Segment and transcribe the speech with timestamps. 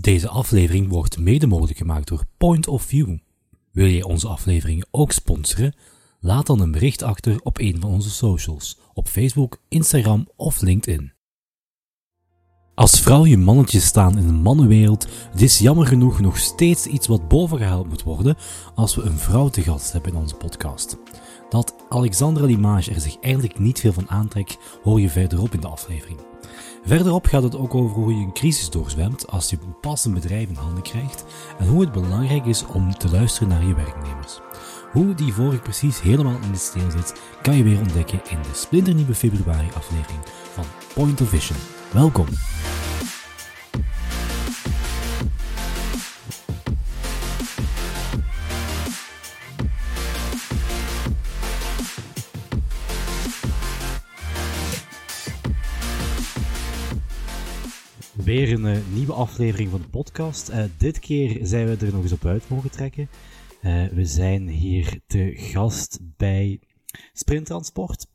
[0.00, 3.18] Deze aflevering wordt mede mogelijk gemaakt door Point of View.
[3.72, 5.74] Wil je onze afleveringen ook sponsoren?
[6.20, 11.12] Laat dan een bericht achter op een van onze socials, op Facebook, Instagram of LinkedIn.
[12.74, 17.28] Als vrouw je mannetje staan in een mannenwereld, is jammer genoeg nog steeds iets wat
[17.28, 18.36] bovengehaald moet worden
[18.74, 20.96] als we een vrouw te gast hebben in onze podcast.
[21.48, 25.68] Dat Alexandra Limage er zich eigenlijk niet veel van aantrekt, hoor je verderop in de
[25.68, 26.31] aflevering.
[26.84, 30.48] Verderop gaat het ook over hoe je een crisis doorzwemt als je een passend bedrijf
[30.48, 31.24] in handen krijgt
[31.58, 34.40] en hoe het belangrijk is om te luisteren naar je werknemers.
[34.92, 38.54] Hoe die vorige precies helemaal in de steel zit, kan je weer ontdekken in de
[38.54, 40.20] splinternieuwe februari aflevering
[40.52, 40.64] van
[40.94, 41.58] Point of Vision.
[41.92, 42.26] Welkom!
[58.24, 60.48] Weer een eh, nieuwe aflevering van de podcast.
[60.48, 63.08] Eh, dit keer zijn we er nog eens op uit mogen trekken.
[63.60, 66.60] Eh, we zijn hier te gast bij
[67.12, 68.06] Sprint Transport.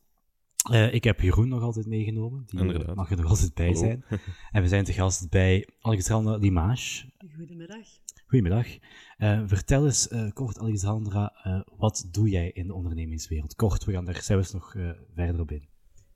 [0.91, 2.95] ik heb Jeroen nog altijd meegenomen, die Inderdaad.
[2.95, 3.79] mag er nog altijd bij Hallo.
[3.79, 4.03] zijn.
[4.51, 7.05] en we zijn te gast bij Alexandra Limage.
[7.35, 7.87] Goedemiddag.
[8.25, 8.67] Goedemiddag.
[9.17, 13.55] Eh, vertel eens eh, kort, Alexandra, eh, wat doe jij in de ondernemingswereld?
[13.55, 15.67] Kort, we gaan daar zelfs nog eh, verder op in.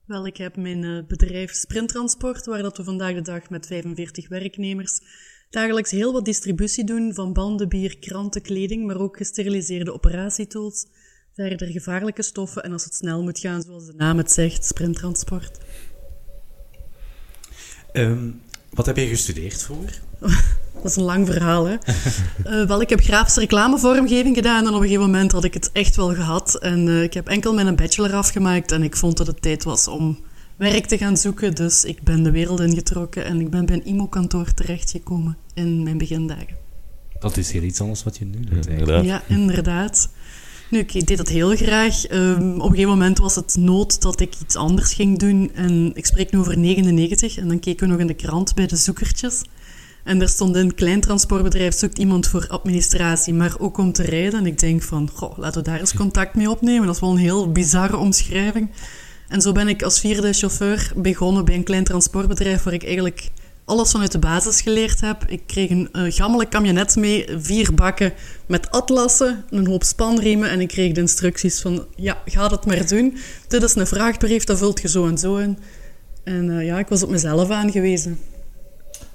[0.06, 4.28] Wel, ik heb mijn eh, bedrijf Sprinttransport, waar dat we vandaag de dag met 45
[4.28, 5.00] werknemers
[5.50, 10.86] dagelijks heel wat distributie doen van banden, bier, kranten, kleding, maar ook gesteriliseerde operatietools,
[11.34, 15.58] verder gevaarlijke stoffen en als het snel moet gaan, zoals de naam het zegt, Sprinttransport.
[17.92, 18.30] Ehm,
[18.70, 20.00] wat heb je gestudeerd vroeger?
[20.82, 21.76] Dat is een lang verhaal, hè.
[22.44, 25.70] Eh, wel, ik heb grafische reclamevormgeving gedaan en op een gegeven moment had ik het
[25.72, 26.54] echt wel gehad.
[26.54, 29.88] En eh, ik heb enkel mijn bachelor afgemaakt en ik vond dat het tijd was
[29.88, 30.18] om
[30.56, 31.54] werk te gaan zoeken.
[31.54, 35.98] Dus ik ben de wereld ingetrokken en ik ben bij een IMO-kantoor terechtgekomen in mijn
[35.98, 36.56] begindagen.
[37.18, 38.66] Dat is heel iets anders wat je nu doet.
[38.66, 38.78] eigenlijk.
[38.78, 39.04] Inderdaad.
[39.04, 40.08] Ja, inderdaad.
[40.70, 42.06] Nu, ik deed dat heel graag.
[42.06, 45.50] Ehm, op een gegeven moment was het nood dat ik iets anders ging doen.
[45.54, 47.38] En ik spreek nu over 99.
[47.38, 49.42] En dan keken we nog in de krant bij de zoekertjes.
[50.04, 54.40] En daar stond in, klein transportbedrijf zoekt iemand voor administratie, maar ook om te rijden.
[54.40, 56.86] En ik denk van, goh, laten we daar eens contact mee opnemen.
[56.86, 58.70] Dat is wel een heel bizarre omschrijving.
[59.28, 63.30] En zo ben ik als vierde chauffeur begonnen bij een klein transportbedrijf waar ik eigenlijk
[63.64, 65.24] alles vanuit de basis geleerd heb.
[65.26, 68.12] Ik kreeg een uh, gammele camionet mee, vier bakken
[68.46, 72.86] met atlassen, een hoop spanriemen en ik kreeg de instructies van, ja, ga dat maar
[72.86, 73.16] doen.
[73.48, 75.58] Dit is een vraagbrief, dat vult je zo en zo in.
[76.24, 78.18] En uh, ja, ik was op mezelf aangewezen.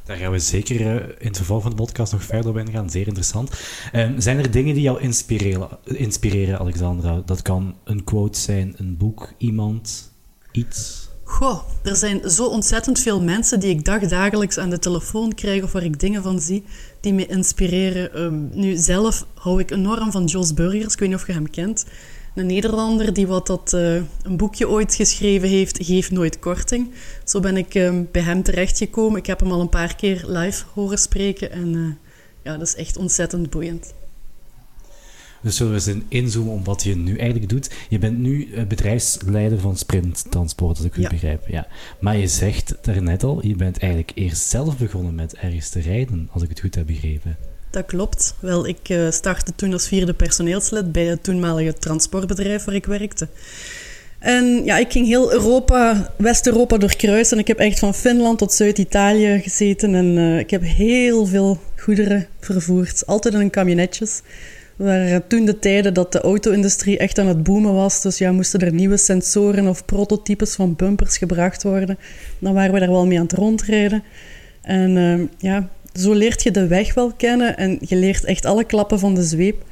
[0.08, 2.90] Daar gaan we zeker uh, in het vervolg van de podcast nog verder op ingaan.
[2.90, 3.52] Zeer interessant.
[3.94, 7.22] Um, zijn er dingen die jou inspireren, inspireren, Alexandra?
[7.26, 10.12] Dat kan een quote zijn, een boek, iemand,
[10.52, 11.10] iets?
[11.24, 15.72] Goh, er zijn zo ontzettend veel mensen die ik dagdagelijks aan de telefoon krijg of
[15.72, 16.64] waar ik dingen van zie
[17.02, 18.22] die me inspireren.
[18.22, 20.94] Um, nu, zelf hou ik enorm van Jos Burgers.
[20.94, 21.86] Ik weet niet of je hem kent.
[22.38, 26.92] Een Nederlander die wat dat, uh, een boekje ooit geschreven heeft, Geef Nooit Korting.
[27.24, 29.20] Zo ben ik um, bij hem terechtgekomen.
[29.20, 31.94] Ik heb hem al een paar keer live horen spreken en uh,
[32.44, 33.94] ja, dat is echt ontzettend boeiend.
[35.42, 37.72] Dus zullen we eens inzoomen op wat je nu eigenlijk doet.
[37.90, 41.10] Je bent nu uh, bedrijfsleider van Sprint Transport, als ik goed ja.
[41.10, 41.48] begrijp.
[41.48, 41.68] Ja.
[42.00, 46.30] Maar je zegt daarnet al, je bent eigenlijk eerst zelf begonnen met ergens te rijden,
[46.32, 47.38] als ik het goed heb begrepen.
[47.78, 48.36] Dat klopt.
[48.40, 53.28] Wel, ik uh, startte toen als vierde personeelslid bij het toenmalige transportbedrijf waar ik werkte.
[54.20, 57.36] En ja, ik ging heel Europa, West-Europa doorkruisen.
[57.38, 59.96] En ik heb echt van Finland tot Zuid-Italië gezeten.
[59.96, 63.06] En uh, ik heb heel veel goederen vervoerd.
[63.06, 64.22] Altijd in camionetjes.
[64.76, 68.02] waren toen de tijden dat de auto-industrie echt aan het boomen was.
[68.02, 71.98] Dus ja, moesten er nieuwe sensoren of prototypes van bumpers gebracht worden.
[72.40, 74.04] Dan waren we daar wel mee aan het rondrijden.
[74.68, 78.64] En uh, ja, zo leert je de weg wel kennen en je leert echt alle
[78.64, 79.64] klappen van de zweep.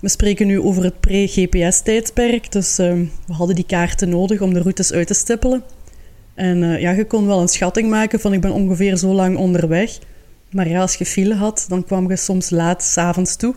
[0.00, 2.92] We spreken nu over het pre-GPS-tijdperk, dus uh,
[3.26, 5.62] we hadden die kaarten nodig om de routes uit te stippelen.
[6.34, 9.36] En uh, ja, je kon wel een schatting maken van ik ben ongeveer zo lang
[9.36, 9.98] onderweg.
[10.50, 13.54] Maar ja, als je file had, dan kwam je soms laat s'avonds toe.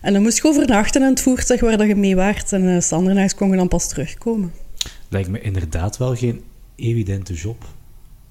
[0.00, 2.52] En dan moest je overnachten in het voertuig waar dat je mee waart.
[2.52, 4.52] En uh, kon je dan pas terugkomen.
[5.08, 6.42] Lijkt me inderdaad wel geen
[6.76, 7.64] evidente job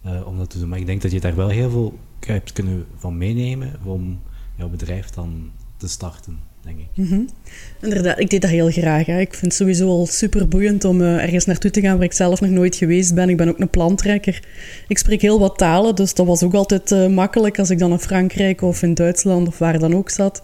[0.05, 0.69] uh, om dat te doen.
[0.69, 4.19] Maar ik denk dat je daar wel heel veel hebt kunnen van meenemen om
[4.55, 6.87] jouw bedrijf dan te starten, denk ik.
[6.93, 7.29] -hmm.
[7.81, 9.05] Inderdaad, ik deed dat heel graag.
[9.05, 9.19] Hè.
[9.19, 12.13] Ik vind het sowieso al super boeiend om uh, ergens naartoe te gaan waar ik
[12.13, 13.29] zelf nog nooit geweest ben.
[13.29, 14.43] Ik ben ook een plantrekker.
[14.87, 17.91] Ik spreek heel wat talen, dus dat was ook altijd uh, makkelijk als ik dan
[17.91, 20.43] in Frankrijk of in Duitsland of waar dan ook zat.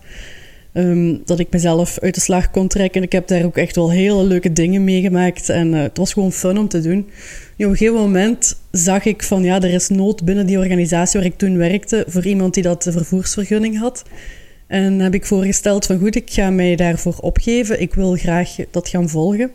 [0.75, 3.03] Ehm, dat ik mezelf uit de slag kon trekken.
[3.03, 5.49] Ik heb daar ook echt wel hele leuke dingen meegemaakt.
[5.49, 6.99] En uh, het was gewoon fun om te doen.
[6.99, 7.05] op
[7.57, 11.37] een gegeven moment zag ik van ja, er is nood binnen die organisatie waar ik
[11.37, 14.03] toen werkte voor iemand die dat de vervoersvergunning had.
[14.67, 17.81] En heb ik voorgesteld van goed, ik ga mij daarvoor opgeven.
[17.81, 19.51] Ik wil graag dat gaan volgen.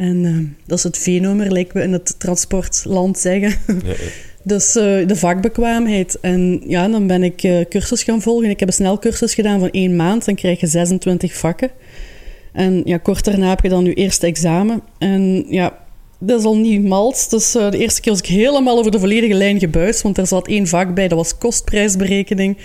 [0.00, 3.54] En uh, dat is het V-nummer, lijken we in het transportland zeggen.
[3.84, 3.94] Ja,
[4.42, 6.18] dus uh, de vakbekwaamheid.
[6.20, 8.50] En ja, dan ben ik uh, cursus gaan volgen.
[8.50, 10.24] Ik heb een snelcursus gedaan van één maand.
[10.24, 11.70] Dan krijg je 26 vakken.
[12.52, 14.82] En ja, kort daarna heb je dan je eerste examen.
[14.98, 15.78] En ja,
[16.18, 17.28] dat is al niet mals.
[17.28, 20.02] Dus de eerste keer was ik helemaal over de volledige lijn gebuist.
[20.02, 22.56] Want er zat één vak bij, dat was kostprijsberekening.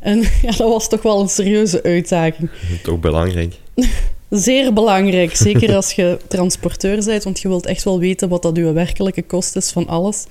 [0.00, 2.50] En ja, dat was toch wel een serieuze uitdaging.
[2.82, 3.54] Toch belangrijk.
[4.34, 8.56] Zeer belangrijk, zeker als je transporteur bent, want je wilt echt wel weten wat dat
[8.56, 10.24] uw werkelijke kost is van alles.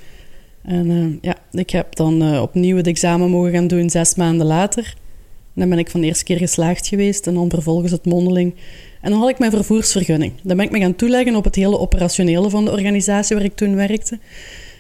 [0.63, 4.47] En uh, ja, ik heb dan uh, opnieuw het examen mogen gaan doen zes maanden
[4.47, 4.95] later.
[5.53, 8.55] dan ben ik van de eerste keer geslaagd geweest en dan vervolgens het mondeling.
[9.01, 10.33] En dan had ik mijn vervoersvergunning.
[10.43, 13.55] Dan ben ik me gaan toeleggen op het hele operationele van de organisatie waar ik
[13.55, 14.19] toen werkte.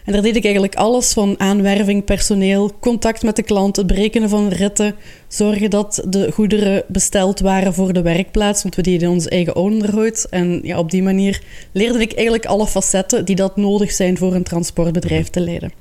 [0.05, 4.29] En daar deed ik eigenlijk alles van aanwerving, personeel, contact met de klant, het berekenen
[4.29, 4.95] van ritten,
[5.27, 10.27] zorgen dat de goederen besteld waren voor de werkplaats, want we deden ons eigen onderhoud.
[10.29, 14.35] En ja, op die manier leerde ik eigenlijk alle facetten die dat nodig zijn voor
[14.35, 15.71] een transportbedrijf te leiden.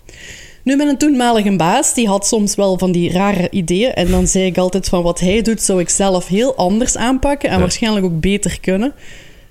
[0.62, 3.92] Nu, met een toenmalige baas, die had soms wel van die rare ideeën.
[3.92, 7.50] En dan zei ik altijd van wat hij doet, zou ik zelf heel anders aanpakken
[7.50, 8.92] en waarschijnlijk ook beter kunnen.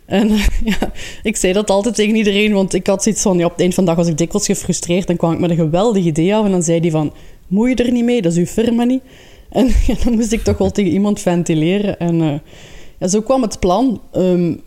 [0.10, 0.28] En
[0.72, 0.92] ja,
[1.24, 3.84] ik zei dat altijd tegen iedereen, want ik had zoiets van, op het eind van
[3.84, 5.08] de dag was ik dikwijls gefrustreerd.
[5.08, 7.14] Dan kwam ik met een geweldig idee af en dan zei hij van,
[7.48, 9.02] moet je er niet mee, dat is uw firma niet.
[9.50, 9.72] En
[10.04, 12.00] dan moest ik toch wel tegen iemand ventileren.
[12.00, 12.42] En
[13.00, 14.02] ja, zo kwam het plan.
[14.16, 14.62] Um,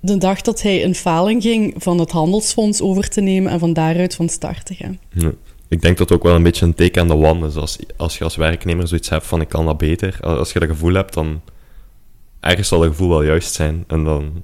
[0.00, 3.72] de dag dat hij een faling ging van het handelsfonds over te nemen en van
[3.72, 4.98] daaruit van start te gaan.
[5.12, 5.32] Ja.
[5.68, 7.56] Ik denk dat ook wel een beetje een teken aan de wand is.
[7.56, 10.18] Als, als je als werknemer zoiets hebt van ik kan dat beter.
[10.20, 11.40] Als je dat gevoel hebt, dan
[12.40, 13.84] ergens zal het gevoel wel juist zijn.
[13.86, 14.42] En dan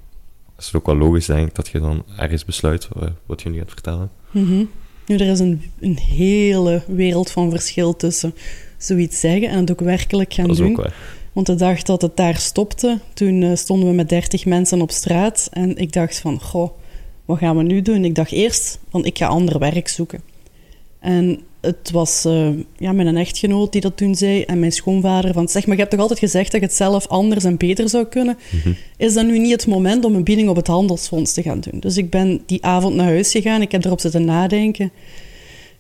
[0.63, 2.89] is het ook wel logisch, denk ik, dat je dan ergens besluit
[3.27, 4.11] wat je nu gaat vertellen.
[4.31, 4.71] Mm
[5.07, 8.35] Nu, er is een, een hele wereld van verschil tussen
[8.79, 10.79] zoiets zeggen en het ook werkelijk gaan doen.
[11.33, 14.91] Want de dag dat het daar stopte, toen uh, stonden we met 30 mensen op
[14.91, 15.49] straat.
[15.53, 16.71] En ik dacht van, goh,
[17.25, 18.05] wat gaan we nu doen?
[18.05, 20.23] Ik dacht eerst van, ik ga ander werk zoeken.
[21.03, 25.49] En het was uh, ja, mijn echtgenoot die dat toen zei en mijn schoonvader van
[25.49, 28.05] zeg maar, je hebt toch altijd gezegd dat je het zelf anders en beter zou
[28.05, 28.39] kunnen.
[28.51, 28.73] Mhm.
[28.97, 31.81] Is dat nu niet het moment om een bieding op het handelsfonds te gaan doen?
[31.81, 34.93] Dus ik ben die avond naar huis gegaan, ik heb erop zitten nadenken.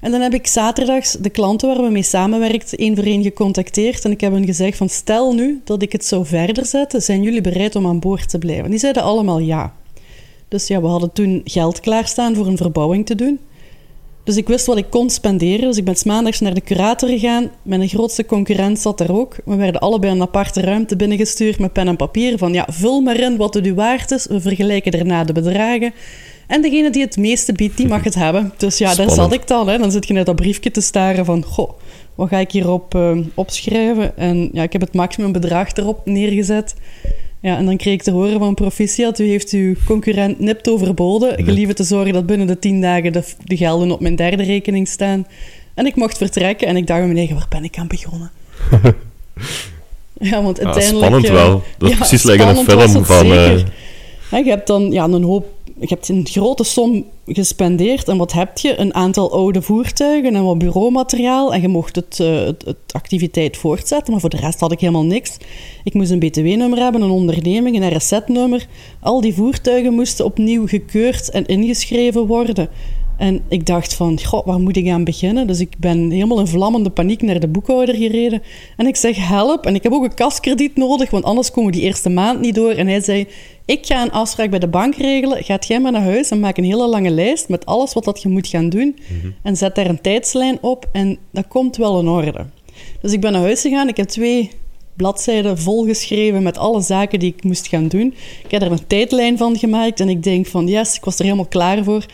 [0.01, 4.05] En dan heb ik zaterdags de klanten waar we mee samenwerkt één voor één gecontacteerd
[4.05, 7.23] en ik heb hen gezegd van stel nu dat ik het zou verder zetten, zijn
[7.23, 8.71] jullie bereid om aan boord te blijven?
[8.71, 9.75] Die zeiden allemaal ja.
[10.49, 13.39] Dus ja, we hadden toen geld klaarstaan voor een verbouwing te doen.
[14.25, 15.69] Dus ik wist wat ik kon spenderen.
[15.69, 17.51] Dus ik ben maandags naar de curator gegaan.
[17.63, 19.37] Mijn grootste concurrent zat daar ook.
[19.45, 22.39] We werden allebei een aparte ruimte binnengestuurd met pen en papier.
[22.39, 24.27] Van ja, vul maar in wat het u waard is.
[24.27, 25.93] We vergelijken daarna de bedragen.
[26.47, 28.53] En degene die het meeste biedt, die mag het hebben.
[28.57, 29.69] Dus ja, daar zat ik dan.
[29.69, 29.79] Hè.
[29.79, 31.45] Dan zit je net dat briefje te staren van...
[31.45, 31.71] Goh,
[32.15, 34.17] wat ga ik hierop uh, opschrijven?
[34.17, 36.75] En ja, ik heb het maximumbedrag erop neergezet.
[37.43, 41.45] Ja, en dan kreeg ik te horen van proficiat, u heeft uw concurrent nipt overboden.
[41.45, 44.89] Gelieve te zorgen dat binnen de tien dagen de, de gelden op mijn derde rekening
[44.89, 45.27] staan.
[45.75, 48.31] En ik mocht vertrekken en ik dacht bij mijn waar ben ik aan begonnen?
[50.31, 51.05] ja, want uiteindelijk...
[51.05, 51.63] spannend wel.
[51.79, 53.27] Dat is ja, precies like een film van...
[53.27, 53.59] Uh...
[54.31, 55.47] Ja, je hebt dan ja, een hoop
[55.81, 58.79] je hebt een grote som gespendeerd en wat heb je?
[58.79, 64.13] Een aantal oude voertuigen en wat bureaumateriaal en je mocht het, uh, het, activiteit voortzetten,
[64.13, 65.37] maar voor de rest had ik helemaal niks.
[65.85, 68.67] Ik moest een btw-nummer hebben, een onderneming, een RZ-nummer.
[69.01, 72.69] Al die voertuigen moesten opnieuw gekeurd en ingeschreven worden.
[73.23, 75.47] En ik dacht van, god, waar moet ik aan beginnen?
[75.47, 78.43] Dus ik ben helemaal in vlammende paniek naar de boekhouder gereden.
[78.77, 79.67] En ik zeg, help.
[79.67, 82.55] En ik heb ook een kaskrediet nodig, want anders komen we die eerste maand niet
[82.55, 82.71] door.
[82.71, 83.27] En hij zei,
[83.65, 85.45] ik ga een afspraak bij de bank regelen.
[85.45, 88.23] Gaat jij maar naar huis en maak een hele lange lijst met alles wat dat
[88.23, 88.97] je moet gaan doen.
[89.09, 89.33] Mhm.
[89.43, 92.47] En zet daar een tijdslijn op en dat komt wel in orde.
[93.01, 93.89] Dus ik ben naar huis gegaan.
[93.89, 94.51] Ik heb twee
[94.97, 98.15] bladzijden volgeschreven met alle zaken die ik moest gaan doen.
[98.45, 101.25] Ik heb er een tijdlijn van gemaakt en ik denk van yes, ik was er
[101.25, 102.07] helemaal klaar voor.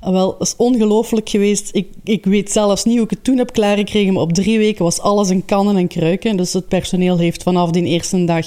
[0.00, 1.70] Ah, wel, dat is ongelooflijk geweest.
[1.72, 4.84] Ik, ik weet zelfs niet hoe ik het toen heb klaargekregen, maar op drie weken
[4.84, 6.36] was alles in kannen en kruiken.
[6.36, 8.46] Dus het personeel heeft vanaf die eerste dag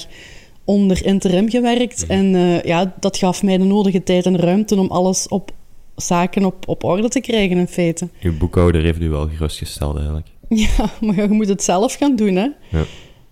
[0.65, 2.03] onder interim gewerkt.
[2.03, 2.11] Mhm.
[2.11, 5.51] En uh, ja, dat gaf mij de nodige tijd en ruimte om alles op
[5.95, 8.07] zaken op, op orde te krijgen, in feite.
[8.21, 10.27] Uw boekhouder heeft u wel gerustgesteld, eigenlijk.
[10.49, 12.47] Ja, maar je moet het zelf gaan doen, hè.
[12.69, 12.83] Ja.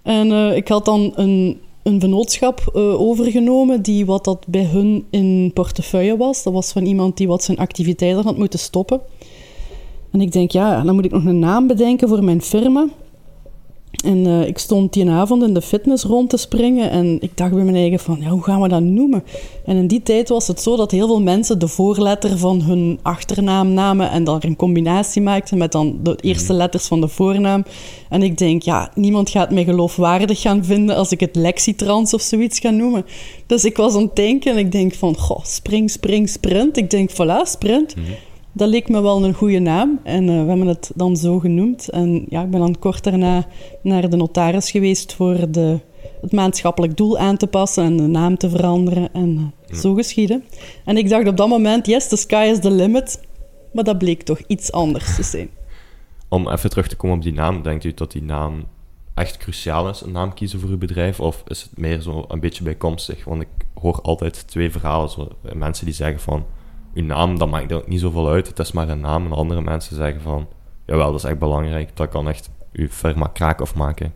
[0.04, 5.06] En uh, ik had dan een een vennootschap uh, overgenomen die wat dat bij hun
[5.10, 6.44] in portefeuille was.
[6.44, 9.02] Dat was van iemand die wat zijn activiteiten had moeten stoppen.
[10.12, 12.88] En ik denk, ja, dan moet ik nog een naam bedenken voor mijn firma.
[14.04, 17.54] En eh, ik stond die avond in de fitness rond te springen en ik dacht
[17.54, 19.24] bij mijn eigen van, ja, hoe gaan we dat noemen?
[19.66, 23.00] En in die tijd was het zo dat heel veel mensen de voorletter van hun
[23.02, 26.62] achternaam namen en dan een combinatie maakten met dan de eerste Mhm.
[26.62, 27.64] letters van de voornaam.
[28.10, 32.22] En ik denk, ja, niemand gaat mij geloofwaardig gaan vinden als ik het Lexitrans of
[32.22, 33.06] zoiets ga noemen.
[33.46, 36.78] Dus ik was aan het denken en ik denk van, goh, spring, spring, sprint.
[36.78, 37.96] Ik denk, voilà, sprint.
[38.52, 41.90] Dat leek me wel een goede naam en eh, we hebben het dan zo genoemd.
[41.90, 43.48] En ja, ik ben dan kort daarna
[43.82, 45.80] naar de notaris geweest voor de,
[46.22, 49.14] het maatschappelijk doel aan te passen en de naam te veranderen.
[49.14, 50.44] En eh, zo geschieden.
[50.86, 53.20] En ik dacht op dat moment, yes, the sky is the limit.
[53.74, 55.50] Maar dat bleek toch iets anders te zijn.
[56.30, 58.64] Om even terug te komen op die naam, denkt u dat die naam
[59.14, 61.20] echt cruciaal is, een naam kiezen voor uw bedrijf?
[61.20, 63.24] Of is het meer zo een beetje bijkomstig?
[63.24, 65.10] Want ik hoor altijd twee verhalen.
[65.10, 66.46] Zo, mensen die zeggen van,
[67.00, 69.26] uw naam, dat maakt ook niet zoveel uit, het is maar een naam.
[69.26, 70.48] En andere mensen zeggen van,
[70.86, 74.14] jawel, dat is echt belangrijk, dat kan echt uw firma kraak of maken.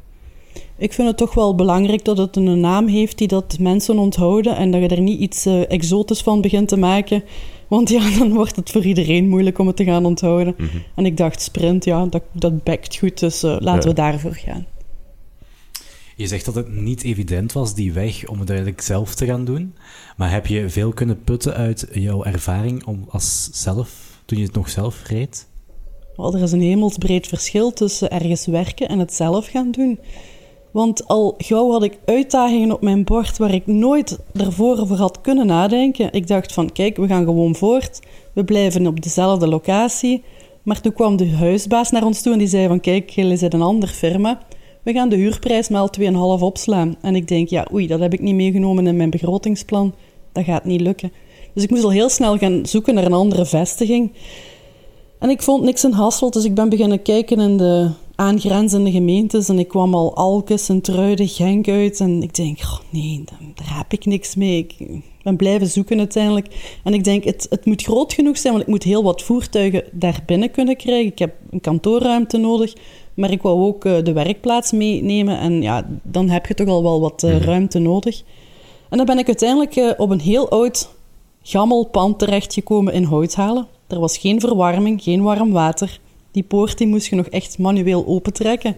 [0.77, 4.55] Ik vind het toch wel belangrijk dat het een naam heeft die dat mensen onthouden
[4.55, 7.23] en dat je er niet iets eh, exotisch van begint te maken.
[7.67, 10.55] Want ja, dan wordt het voor iedereen moeilijk om het te gaan onthouden.
[10.57, 10.77] Mhm.
[10.95, 13.87] En ik dacht, sprint, ja, dat, dat bekt goed, dus eh, laten Ja.
[13.87, 14.65] we daarvoor gaan.
[16.23, 19.45] Je zegt dat het niet evident was, die weg, om het eigenlijk zelf te gaan
[19.45, 19.75] doen.
[20.17, 24.53] Maar heb je veel kunnen putten uit jouw ervaring om als zelf, toen je het
[24.53, 25.47] nog zelf reed?
[26.15, 29.99] Wel, er is een hemelsbreed verschil tussen ergens werken en het zelf gaan doen.
[30.71, 35.21] Want al gauw had ik uitdagingen op mijn bord waar ik nooit ervoor over had
[35.21, 36.13] kunnen nadenken.
[36.13, 37.99] Ik dacht van, kijk, we gaan gewoon voort.
[38.33, 40.23] We blijven op dezelfde locatie.
[40.63, 43.53] Maar toen kwam de huisbaas naar ons toe en die zei van, kijk, jullie zijn
[43.53, 44.39] een andere firma.
[44.83, 46.05] We gaan de huurprijs maal 2,5
[46.43, 46.95] opslaan.
[47.01, 49.93] En ik denk, ja, oei, dat heb ik niet meegenomen in mijn begrotingsplan.
[50.31, 51.11] Dat gaat niet lukken.
[51.53, 54.11] Dus ik moest al heel snel gaan zoeken naar een andere vestiging.
[55.19, 59.49] En ik vond niks in Hasselt, dus ik ben beginnen kijken in de aangrenzende gemeentes.
[59.49, 61.99] En ik kwam al Alkes en Truiden, Genk uit.
[61.99, 63.23] En ik denk, oh, nee,
[63.55, 64.57] daar, heb ik niks mee.
[64.57, 66.47] Ik ben blijven zoeken uiteindelijk.
[66.83, 69.83] En ik denk, het, het moet groot genoeg zijn, want ik moet heel wat voertuigen
[69.91, 71.11] daar binnen kunnen krijgen.
[71.11, 72.73] Ik heb een kantoorruimte nodig,
[73.13, 75.39] maar ik wou ook eh, de werkplaats meenemen.
[75.39, 78.23] En ja, dan heb je toch al wel wat eh, ruimte nodig.
[78.89, 80.89] En dan ben ik uiteindelijk eh, op een heel oud
[81.41, 83.67] gammel pand terechtgekomen in Houthalen.
[83.87, 85.99] Er was geen verwarming, geen warm water.
[86.31, 88.75] Die poort die moest je nog echt manueel opentrekken.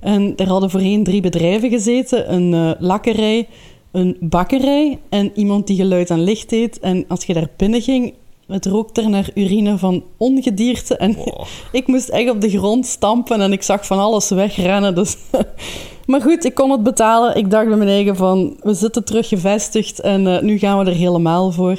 [0.00, 2.32] En er hadden voorheen drie bedrijven gezeten.
[2.34, 3.48] Een lakkerij,
[3.90, 6.80] een bakkerij en iemand die geluid en licht deed.
[6.80, 8.14] En als je daar binnen ging,
[8.46, 10.96] het rookte er naar urine van ongedierte.
[10.96, 11.16] En
[11.72, 14.94] ik moest echt op de grond stampen en ik zag van alles wegrennen.
[14.94, 15.16] Dus...
[16.06, 17.36] maar goed, ik kon het betalen.
[17.36, 20.90] Ik dacht bij mijn eigen van, we zitten terug gevestigd en eh, nu gaan we
[20.90, 21.78] er helemaal voor.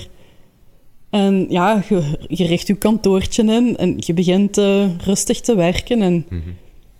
[1.09, 6.01] En ja, je, je richt je kantoortje in en je begint eh, rustig te werken.
[6.01, 6.25] En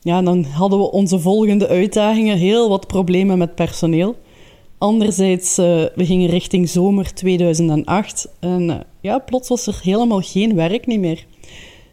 [0.01, 4.15] ja, dan hadden we onze volgende uitdagingen, heel wat problemen met personeel.
[4.77, 10.85] Anderzijds, eh, we gingen richting zomer 2008 en ja, plots was er helemaal geen werk
[10.85, 11.25] niet meer.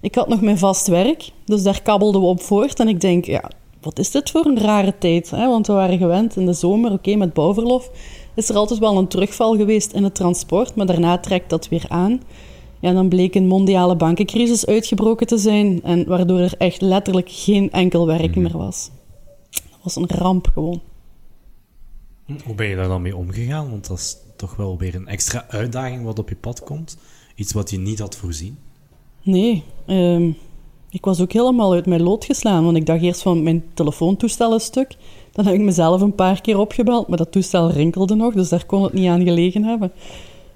[0.01, 2.81] Ik had nog mijn vast werk, dus daar kabbelden we op voort.
[2.81, 5.31] En ik denk, ja, wat is dit voor een rare tijd?
[5.31, 5.47] Hè?
[5.49, 7.91] Want we waren gewend in de zomer, oké, met bouwverlof,
[8.35, 11.85] is er altijd wel een terugval geweest in het transport, maar daarna trekt dat weer
[11.89, 12.21] aan.
[12.81, 17.71] Ja, dan bleek een mondiale bankencrisis uitgebroken te zijn, en waardoor er echt letterlijk geen
[17.71, 18.91] enkel werk meer was.
[19.51, 20.81] Dat was een ramp gewoon.
[22.45, 23.71] Hoe ben je daar dan mee omgegaan?
[23.71, 26.97] Want dat is toch wel weer een extra uitdaging wat op je pad komt.
[27.35, 28.59] Iets wat je niet had voorzien.
[29.23, 30.31] Nee, ehm,
[30.91, 32.65] ik was ook helemaal uit mijn lood geslaan.
[32.65, 34.97] Want ik dacht eerst van mijn telefoontoestel is stuk.
[35.33, 38.67] Dan heb ik mezelf een paar keer opgebeld, maar dat toestel rinkelde nog, dus daar
[38.67, 39.93] kon het niet aan gelegen hebben.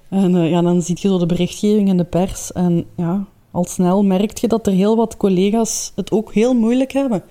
[0.09, 2.51] En eh, ja, dan zie je zo de berichtgeving in de pers.
[2.51, 6.91] En ja, al snel merk je dat er heel wat collega's het ook heel moeilijk
[6.91, 7.23] hebben.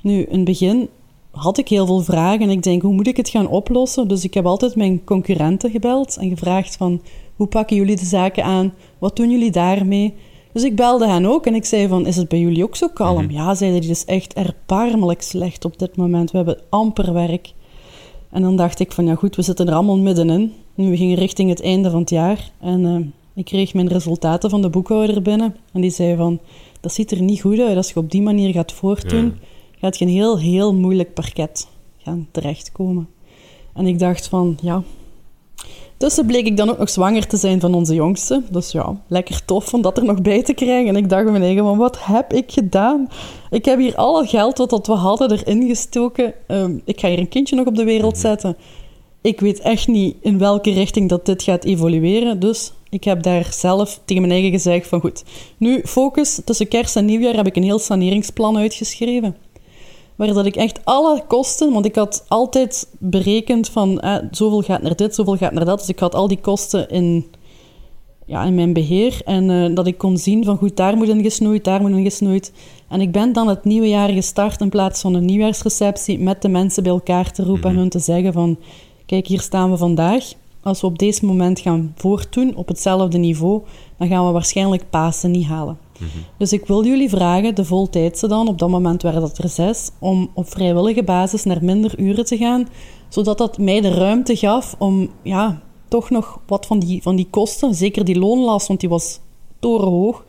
[0.00, 0.88] Nu, in het begin
[1.30, 4.08] had ik heel veel vragen en ik denk, hoe moet ik het gaan oplossen?
[4.08, 7.00] Dus ik heb altijd mijn concurrenten gebeld en gevraagd van,
[7.36, 8.74] hoe pakken jullie de zaken aan?
[8.98, 10.14] Wat doen jullie daarmee?
[10.52, 12.88] Dus ik belde hen ook en ik zei van, is het bij jullie ook zo
[12.88, 13.30] kalm?
[13.30, 16.30] Ja, zeiden die, is echt erbarmelijk slecht op dit moment.
[16.30, 17.52] We hebben amper werk.
[18.30, 20.52] En dan dacht ik van, ja goed, we zitten er allemaal middenin.
[20.74, 22.50] Nu, we gingen richting het einde van het jaar.
[22.60, 25.56] En eh, ik kreeg mijn resultaten van de boekhouder binnen.
[25.72, 26.40] En die zei van,
[26.80, 27.76] dat ziet er niet goed uit.
[27.76, 29.34] Als je op die manier gaat voortdoen,
[29.80, 31.68] gaat je een heel, heel moeilijk parket
[31.98, 33.08] gaan terechtkomen.
[33.74, 34.82] En ik dacht van, ja...
[35.96, 38.42] Tussen bleek ik dan ook nog zwanger te zijn van onze jongste.
[38.50, 40.88] Dus ja, lekker tof om dat er nog bij te krijgen.
[40.88, 43.08] En ik dacht bij mijn eigen van, wat heb ik gedaan?
[43.50, 46.34] Ik heb hier al het geld wat we hadden erin gestoken.
[46.46, 48.56] Ehm, ik ga hier een kindje nog op de wereld zetten.
[49.20, 52.40] Ik weet echt niet in welke richting dat dit gaat evolueren.
[52.40, 55.24] Dus ik heb daar zelf tegen mijn eigen gezegd van, goed,
[55.56, 56.40] nu focus.
[56.44, 59.36] Tussen kerst en nieuwjaar heb ik een heel saneringsplan uitgeschreven.
[60.26, 64.82] Waar dat ik echt alle kosten, want ik had altijd berekend van eh, zoveel gaat
[64.82, 65.78] naar dit, zoveel gaat naar dat.
[65.78, 67.26] Dus ik had al die kosten in,
[68.26, 71.22] ja, in mijn beheer en eh, dat ik kon zien van goed, daar moet in
[71.22, 72.52] gesnoeid, daar moet in gesnoeid.
[72.88, 76.48] En ik ben dan het nieuwe jaar gestart in plaats van een nieuwjaarsreceptie met de
[76.48, 78.58] mensen bij elkaar te roepen en hun te zeggen van
[79.06, 80.24] kijk, hier staan we vandaag.
[80.62, 83.62] Als we op deze moment gaan voortdoen op hetzelfde niveau,
[83.96, 85.78] dan gaan we waarschijnlijk Pasen niet halen.
[86.36, 89.90] Dus ik wil jullie vragen, de voltijdse dan, op dat moment waren dat er zes,
[89.98, 92.68] om op vrijwillige basis naar minder uren te gaan,
[93.08, 97.26] zodat dat mij de ruimte gaf om ja, toch nog wat van die, van die
[97.30, 99.20] kosten, zeker die loonlast, want die was
[99.58, 100.24] torenhoog,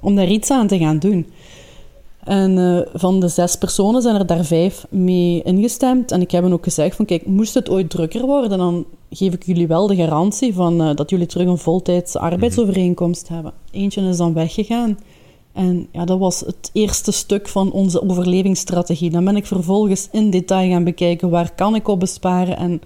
[0.00, 1.26] om daar iets aan te gaan doen.
[2.24, 6.10] En uh, van de zes personen zijn er daar vijf mee ingestemd.
[6.10, 9.32] En ik heb hen ook gezegd van, kijk, moest het ooit drukker worden, dan geef
[9.32, 13.52] ik jullie wel de garantie van, uh, dat jullie terug een voltijdse arbeidsovereenkomst hebben.
[13.70, 14.98] Eentje is dan weggegaan.
[15.52, 19.10] En ja, dat was het eerste stuk van onze overlevingsstrategie.
[19.10, 22.56] Dan ben ik vervolgens in detail gaan bekijken waar kan ik op besparen.
[22.56, 22.80] En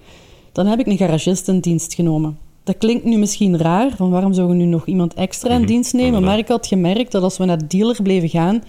[0.52, 2.38] dan heb ik een garagist in dienst genomen.
[2.64, 5.92] Dat klinkt nu misschien raar, van waarom zouden we nu nog iemand extra in dienst
[5.92, 6.22] nemen?
[6.22, 8.62] Maar ik had gemerkt dat als we naar de dealer bleven gaan,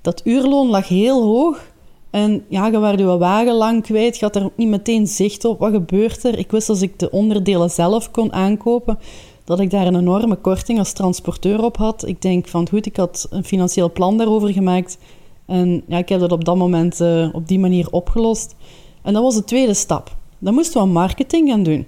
[0.00, 1.68] dat uurloon lag heel hoog.
[2.10, 5.58] En ja, je werd je wagen lang kwijt, je had er niet meteen zicht op.
[5.58, 6.38] Wat gebeurt er?
[6.38, 8.98] Ik wist als ik de onderdelen zelf kon aankopen,
[9.44, 12.06] dat ik daar een enorme korting als transporteur op had.
[12.06, 14.98] Ik denk van goed, ik had een financieel plan daarover gemaakt.
[15.46, 18.54] En ja, ik heb dat op dat moment uh, op die manier opgelost.
[19.02, 20.16] En dat was de tweede stap.
[20.38, 21.86] Dan moesten we marketing gaan doen.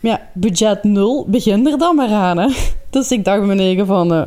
[0.00, 2.38] Maar ja, budget nul, begin er dan maar aan.
[2.38, 2.48] Hè.
[2.90, 4.22] Dus ik dacht me eigen van, uh,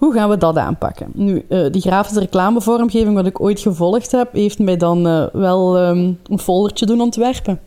[0.00, 1.10] hoe gaan we dat aanpakken?
[1.14, 5.02] Nu, uh, die grafische reclamevormgeving wat ik ooit gevolgd heb, heeft mij dan
[5.32, 7.60] wel um, een foldertje doen ontwerpen.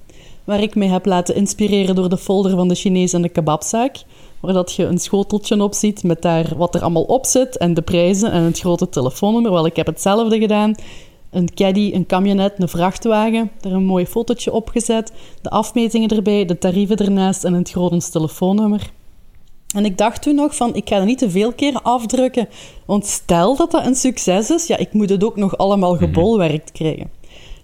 [0.44, 4.04] Waar ik mij heb laten inspireren door de folder van de Chinees en de kebabzaak
[4.44, 7.74] waar dat je een schoteltje op ziet met daar wat er allemaal op zit en
[7.74, 9.52] de prijzen en het grote telefoonnummer.
[9.52, 10.76] Wel, ik heb hetzelfde gedaan.
[11.30, 15.12] Een caddy, een camionet, een vrachtwagen, daar een mooi fotootje op gezet,
[15.42, 18.92] de afmetingen erbij, de tarieven ernaast en het grote telefoonnummer.
[19.74, 22.50] En ik dacht toen nog van, ik ga er niet te veel keer afdrukken,
[22.86, 26.04] want stel dat dat een succes is, ja, ik moet het ook nog allemaal mhm.
[26.04, 27.10] gebolwerkt krijgen.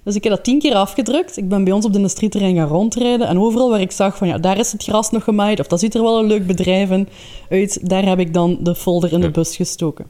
[0.03, 1.37] Dus ik heb dat tien keer afgedrukt.
[1.37, 3.27] Ik ben bij ons op de industrieterrein gaan rondrijden.
[3.27, 5.59] En overal waar ik zag van, ja, daar is het gras nog gemaaid.
[5.59, 7.07] Of dat ziet er wel een leuk bedrijf in
[7.49, 7.89] uit.
[7.89, 10.05] Daar heb ik dan de folder in de bus gestoken.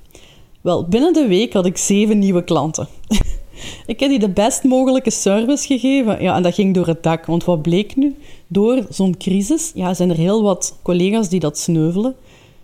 [0.62, 2.88] Wel, binnen de week had ik zeven nieuwe klanten.
[3.86, 6.22] ik heb die de best mogelijke service gegeven.
[6.22, 7.26] Ja, en dat ging door het dak.
[7.26, 8.16] Want wat bleek nu?
[8.48, 12.16] Door zo'n crisis ja, zijn er heel wat collega's die dat sneuvelen.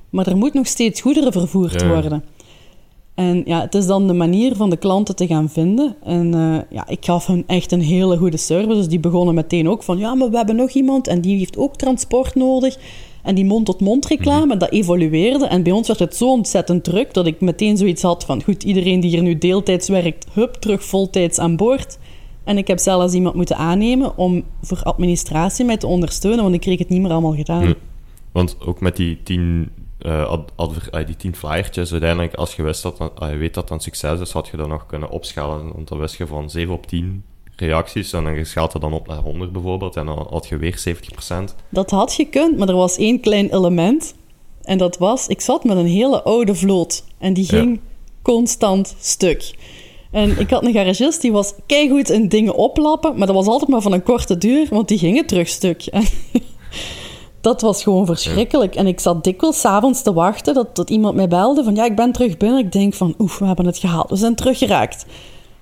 [0.10, 2.24] Maar er moet nog steeds goederen vervoerd worden.
[3.16, 5.96] En ja, het is dan de manier van de klanten te gaan vinden.
[6.04, 8.78] En uh, ja, ik gaf hen echt een hele goede service.
[8.78, 11.58] Dus die begonnen meteen ook van, ja, maar we hebben nog iemand en die heeft
[11.58, 12.78] ook transport nodig.
[13.26, 14.58] En die mond-tot-mond reclame, mhm.
[14.58, 15.46] dat evolueerde.
[15.46, 18.64] En bij ons werd het zo ontzettend druk dat ik meteen zoiets had van, goed,
[18.64, 21.98] iedereen die hier nu deeltijds werkt, hup, terug voltijds aan boord.
[22.44, 26.62] En ik heb zelfs iemand moeten aannemen om voor administratie mij te ondersteunen, want ik
[26.62, 27.74] kreeg het niet meer allemaal gedaan.
[28.32, 30.36] Want ook met die tien uh,
[31.06, 34.20] die tien flyertjes, uiteindelijk, als je wist dat, uh, je weet dat dat een succes
[34.20, 35.74] is, had je dat nog kunnen opschalen.
[35.74, 37.24] Want dan wist je van 7 op 10
[37.56, 40.84] reacties en dan schaalt dat dan op naar 100 bijvoorbeeld en dan had je weer
[40.88, 41.56] 70%.
[41.70, 44.16] Dat had je gekund, maar er was één klein element.
[44.62, 47.80] En dat was, ik zat met een hele oude vloot en die ging
[48.22, 49.56] constant stuk.
[50.12, 53.70] En ik had een garagist die was keigoed in dingen oplappen, maar dat was altijd
[53.70, 55.90] maar van een korte duur, want die gingen terug stuk.
[57.42, 58.76] dat was gewoon verschrikkelijk.
[58.76, 61.96] En ik zat dikwijls s'avonds te wachten dat, dat iemand mij belde van ja, ik
[61.96, 62.60] ben terug binnen.
[62.60, 64.10] Ik denk van oef, we hebben het gehaald.
[64.10, 65.06] We zijn teruggeraakt.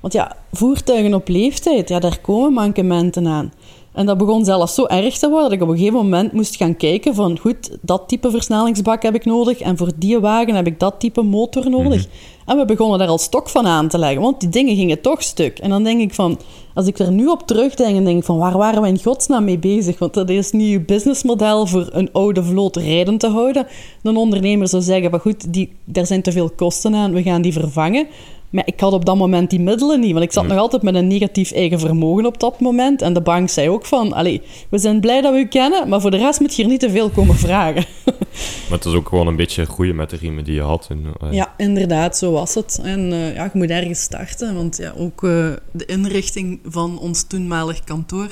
[0.03, 3.51] Want ja, voertuigen op leeftijd, ja, daar komen mankementen aan.
[3.93, 6.55] En dat begon zelfs zo erg te worden dat ik op een gegeven moment moest
[6.55, 10.67] gaan kijken van goed, dat type versnellingsbak heb ik nodig en voor die wagen heb
[10.67, 12.07] ik dat type motor nodig.
[12.07, 12.15] Mhm.
[12.45, 15.23] En we begonnen daar al stok van aan te leggen, want die dingen gingen toch
[15.23, 15.59] stuk.
[15.59, 16.39] En dan denk ik van,
[16.73, 19.59] als ik er nu op terugdenk en denk van waar waren we in godsnaam mee
[19.59, 19.99] bezig?
[19.99, 23.67] Want dat is nu je businessmodel voor een oude vloot rijden te houden.
[24.03, 27.41] Een ondernemer zou zeggen van goed, die, daar zijn te veel kosten aan, we gaan
[27.41, 28.07] die vervangen.
[28.53, 30.95] Maar ik had op dat moment die middelen niet, want ik zat nog altijd met
[30.95, 33.01] een negatief eigen vermogen op dat moment.
[33.01, 36.01] En de bank zei ook van, allee, we zijn blij dat we u kennen, maar
[36.01, 37.85] voor de rest moet je hier niet te veel komen vragen.
[38.69, 40.87] Maar het is ook gewoon een beetje groeien met de riemen die je had.
[40.89, 41.31] En, uh...
[41.31, 42.79] Ja, inderdaad, zo was het.
[42.83, 47.23] En uh, ja, je moet ergens starten, want ja, ook uh, de inrichting van ons
[47.23, 48.29] toenmalig kantoor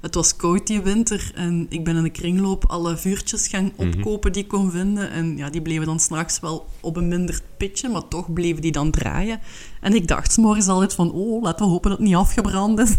[0.00, 3.88] het was koud die winter en ik ben in de kringloop alle vuurtjes gaan mhm.
[3.88, 5.10] opkopen die ik kon vinden.
[5.10, 8.72] En ja, die bleven dan s'nachts wel op een minder pitje, maar toch bleven die
[8.72, 9.40] dan draaien.
[9.80, 12.94] En ik dacht s'morgens altijd van, oh, laten we hopen dat het niet afgebrand is.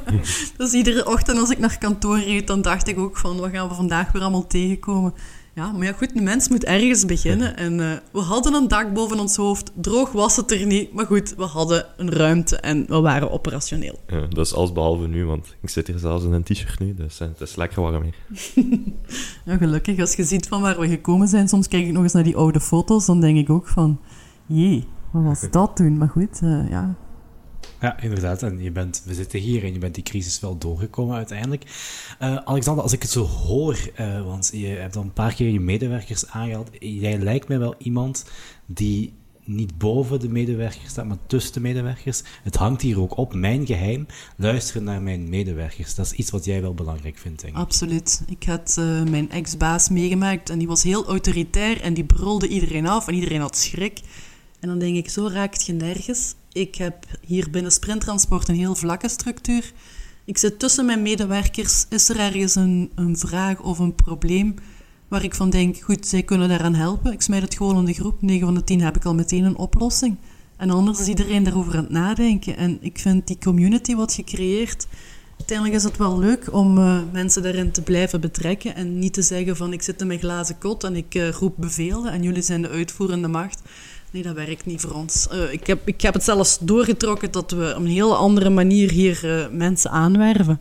[0.56, 3.68] dus iedere ochtend als ik naar kantoor reed, dan dacht ik ook van, wat gaan
[3.68, 5.14] we vandaag weer allemaal tegenkomen?
[5.54, 7.56] Ja, maar ja, goed, de mens moet ergens beginnen.
[7.56, 9.72] En uh, we hadden een dak boven ons hoofd.
[9.74, 10.92] Droog was het er niet.
[10.92, 13.98] Maar goed, we hadden een ruimte en we waren operationeel.
[14.06, 16.94] Ja, dat is alles behalve nu, want ik zit hier zelfs in een t-shirt nu.
[16.94, 18.14] Dus uh, het is lekker warm hier.
[19.44, 21.48] ja, gelukkig, als je ziet van waar we gekomen zijn.
[21.48, 23.06] Soms kijk ik nog eens naar die oude foto's.
[23.06, 24.00] Dan denk ik ook van...
[24.46, 25.96] Jee, wat was dat toen?
[25.96, 26.94] Maar goed, uh, ja,
[27.82, 28.42] ja, inderdaad.
[28.42, 31.64] En je bent, we zitten hier en je bent die crisis wel doorgekomen uiteindelijk.
[32.20, 35.48] Uh, Alexander, als ik het zo hoor, uh, want je hebt al een paar keer
[35.48, 36.70] je medewerkers aangehaald.
[36.78, 38.24] Jij lijkt mij wel iemand
[38.66, 39.12] die
[39.44, 42.22] niet boven de medewerkers staat, maar tussen de medewerkers.
[42.42, 43.34] Het hangt hier ook op.
[43.34, 45.94] Mijn geheim, luisteren naar mijn medewerkers.
[45.94, 47.60] Dat is iets wat jij wel belangrijk vindt, denk ik.
[47.60, 48.22] Absoluut.
[48.26, 52.86] Ik had uh, mijn ex-baas meegemaakt en die was heel autoritair en die brulde iedereen
[52.86, 54.00] af en iedereen had schrik.
[54.60, 56.34] En dan denk ik, zo raakt je nergens.
[56.52, 59.72] Ik heb hier binnen Sprinttransport een heel vlakke structuur.
[60.24, 61.86] Ik zit tussen mijn medewerkers.
[61.88, 64.54] Is er ergens een, een vraag of een probleem
[65.08, 67.12] waar ik van denk, goed, zij kunnen daaraan helpen.
[67.12, 68.22] Ik smijt het gewoon in de groep.
[68.22, 70.16] 9 van de 10 heb ik al meteen een oplossing.
[70.56, 72.56] En anders is iedereen daarover aan het nadenken.
[72.56, 74.86] En ik vind die community wat je creëert,
[75.36, 79.22] uiteindelijk is het wel leuk om uh, mensen daarin te blijven betrekken en niet te
[79.22, 82.42] zeggen van ik zit in mijn glazen kot en ik uh, roep bevelen en jullie
[82.42, 83.62] zijn de uitvoerende macht.
[84.12, 85.28] Nee, dat werkt niet voor ons.
[85.32, 88.90] Uh, ik, heb, ik heb het zelfs doorgetrokken dat we op een heel andere manier
[88.90, 90.60] hier uh, mensen aanwerven.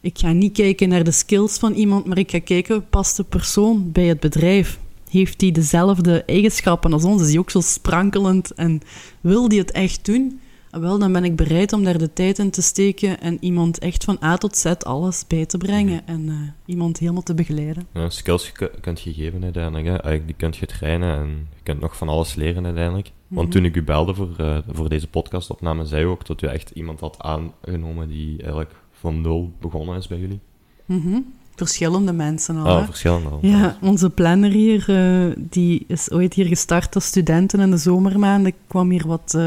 [0.00, 3.22] Ik ga niet kijken naar de skills van iemand, maar ik ga kijken, past de
[3.22, 4.78] persoon bij het bedrijf?
[5.10, 7.22] Heeft die dezelfde eigenschappen als ons?
[7.22, 8.80] Is die ook zo sprankelend en
[9.20, 10.40] wil die het echt doen?
[10.80, 14.04] Wel, dan ben ik bereid om daar de tijd in te steken en iemand echt
[14.04, 16.12] van A tot Z alles bij te brengen mhm.
[16.12, 17.86] en uh, iemand helemaal te begeleiden.
[17.92, 20.02] Ja, skills kunt je geven uiteindelijk.
[20.04, 20.24] Hè.
[20.24, 23.10] Die kunt je trainen en je kunt nog van alles leren uiteindelijk.
[23.28, 23.56] Want mhm.
[23.56, 26.70] toen ik u belde voor, uh, voor deze podcastopname, zei u ook dat u echt
[26.70, 30.40] iemand had aangenomen die eigenlijk van nul begonnen is bij jullie.
[30.84, 32.66] Mm Verschillende mensen al.
[32.66, 33.38] Ah, verschillende al.
[33.42, 38.46] Ja, onze planner hier, uh, die is ooit hier gestart als studenten in de zomermaanden.
[38.46, 39.38] Ik kwam hier wat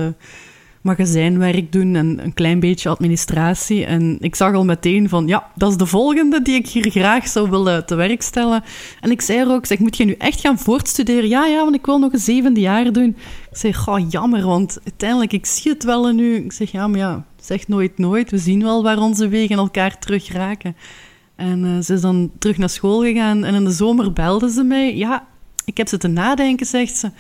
[0.86, 3.86] magazijnwerk doen en een klein beetje administratie.
[3.86, 7.28] En ik zag al meteen van, ja, dat is de volgende die ik hier graag
[7.28, 8.64] zou willen te werk stellen.
[9.02, 11.30] En ik zei er ook, zeg, moet je nu echt gaan voortstuderen?
[11.30, 13.16] Ja, ja, want ik wil nog een zevende jaar doen.
[13.52, 16.36] Ik zei, goh, jammer, want uiteindelijk, ik zie het wel nu.
[16.36, 18.32] Ik zeg, ja, maar ja, zeg nooit nooit.
[18.32, 20.76] We zien wel waar onze wegen elkaar terug raken.
[21.36, 24.64] En uh, ze is dan terug naar school gegaan en in de zomer belde ze
[24.64, 24.98] mij.
[24.98, 25.28] Ja,
[25.66, 27.12] ik heb zitten nadenken, zegt ze.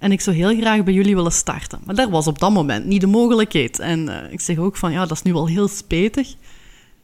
[0.00, 1.80] En ik zou heel graag bij jullie willen starten.
[1.84, 3.78] Maar daar was op dat moment niet de mogelijkheid.
[3.78, 6.34] En uh, ik zeg ook van, ja, dat is nu wel heel spetig.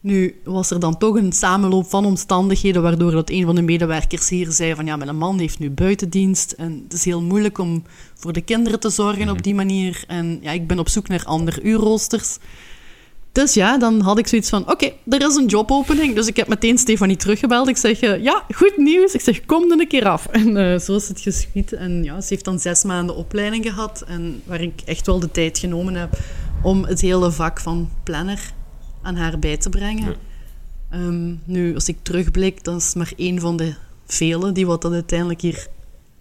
[0.01, 4.29] Nu was er dan toch een samenloop van omstandigheden waardoor dat een van de medewerkers
[4.29, 7.83] hier zei van ja, mijn man heeft nu buitendienst en het is heel moeilijk om
[8.15, 9.43] voor de kinderen te zorgen op mhm.
[9.43, 10.05] die manier.
[10.07, 12.39] En ja, ik ben op zoek naar andere uurroosters.
[13.37, 16.15] Dus ja, dan had ik zoiets van: oké, er is een jobopening.
[16.15, 17.69] Dus ik heb meteen Stefanie teruggebeld.
[17.69, 19.13] Ik zeg: uh, ja, goed nieuws.
[19.13, 20.27] Ik zeg: kom dan een keer af.
[20.27, 21.73] En uh, zo is het geschied.
[21.73, 24.05] En ja, ze heeft dan zes maanden opleiding gehad.
[24.07, 26.19] En waar ik echt wel de tijd genomen heb
[26.63, 28.53] om het hele vak van planner
[29.03, 30.17] aan haar bij te brengen.
[30.95, 33.75] Um, nu, als ik terugblik, dan is maar één van de
[34.07, 35.67] velen die wat dat uiteindelijk hier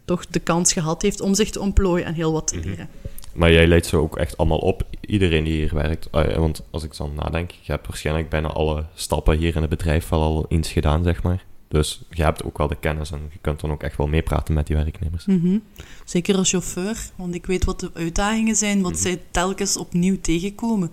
[0.06, 2.68] toch de kans gehad heeft om zich te ontplooien en heel wat te mhm.
[2.68, 2.90] leren.
[3.36, 6.08] Maar jij leidt ze ook echt allemaal op, iedereen die hier werkt.
[6.12, 9.70] Ah, want als ik zo nadenk, je hebt waarschijnlijk bijna alle stappen hier in het
[9.70, 11.46] bedrijf wel al eens gedaan, zeg maar.
[11.68, 14.54] Dus je hebt ook wel de kennis en je kunt dan ook echt wel meepraten
[14.54, 15.26] met die werknemers.
[15.26, 15.58] Mhm.
[16.06, 19.02] Zeker als chauffeur, want ik weet wat de uitdagingen zijn, wat mhm.
[19.02, 20.92] zij telkens opnieuw tegenkomen.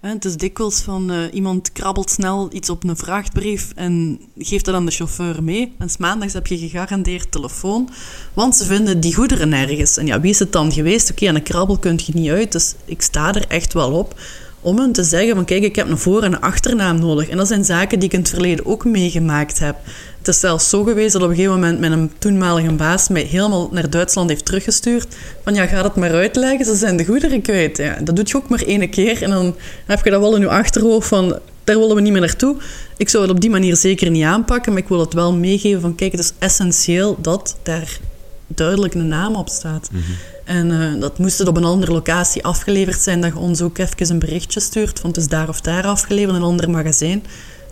[0.00, 4.74] Het is dikwijls van uh, iemand krabbelt snel iets op een vrachtbrief en geeft dat
[4.74, 5.72] aan de chauffeur mee.
[5.78, 7.88] En maandags heb je gegarandeerd telefoon,
[8.34, 9.96] want ze vinden die goederen nergens.
[9.96, 11.10] En ja, wie is het dan geweest?
[11.10, 14.20] Oké, okay, een krabbel kun je niet uit, dus ik sta er echt wel op
[14.60, 17.28] om hen te zeggen van kijk, ik heb een voor- en een achternaam nodig.
[17.28, 19.76] En dat zijn zaken die ik in het verleden ook meegemaakt heb.
[20.18, 23.68] Het is zelfs zo geweest dat op een gegeven moment mijn toenmalige baas mij helemaal
[23.72, 25.16] naar Duitsland heeft teruggestuurd.
[25.44, 27.76] Van ja, ga het maar uitleggen, ze zijn de goederen kwijt.
[27.76, 29.54] Ja, dat doet je ook maar één keer en dan
[29.86, 32.56] heb je dat wel in je achterhoofd van daar willen we niet meer naartoe.
[32.96, 35.80] Ik zou het op die manier zeker niet aanpakken, maar ik wil het wel meegeven
[35.80, 37.98] van kijk, het is essentieel dat daar
[38.46, 39.88] duidelijk een naam op staat.
[39.92, 40.02] Mhm.
[40.50, 43.78] En uh, dat moest het op een andere locatie afgeleverd zijn, dat je ons ook
[43.78, 47.24] even een berichtje stuurt, van het is daar of daar afgeleverd, een ander magazijn,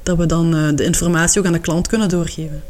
[0.02, 2.62] dat we dan uh, de informatie ook aan de klant kunnen doorgeven.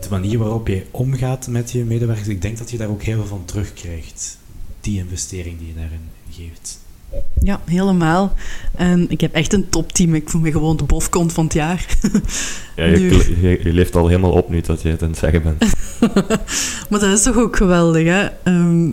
[0.00, 3.16] De manier waarop je omgaat met je medewerkers, ik denk dat je daar ook heel
[3.16, 4.38] veel van terugkrijgt.
[4.80, 6.78] Die investering die je daarin geeft.
[7.40, 8.34] Ja, helemaal.
[8.74, 10.14] En ik heb echt een topteam.
[10.14, 11.86] Ik voel me gewoon de bofkont van het jaar.
[12.76, 15.42] Ja, je, je, je, leeft al helemaal op nu dat je het aan het zeggen
[15.42, 15.64] bent.
[16.90, 18.26] maar dat is toch ook geweldig, hè?
[18.42, 18.88] Ehm,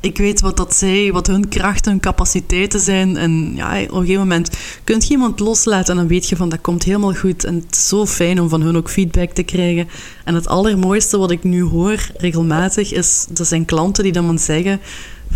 [0.00, 3.16] ik weet wat dat zij, wat hun krachten, hun capaciteiten zijn.
[3.16, 4.50] En ja, op een gegeven moment
[4.84, 7.44] Kunt je iemand loslaten en dan weet je van dat komt helemaal goed.
[7.44, 9.88] En het is zo fijn om van hun ook feedback te krijgen.
[10.24, 14.80] En het allermooiste wat ik nu hoor regelmatig is, dat zijn klanten die dan zeggen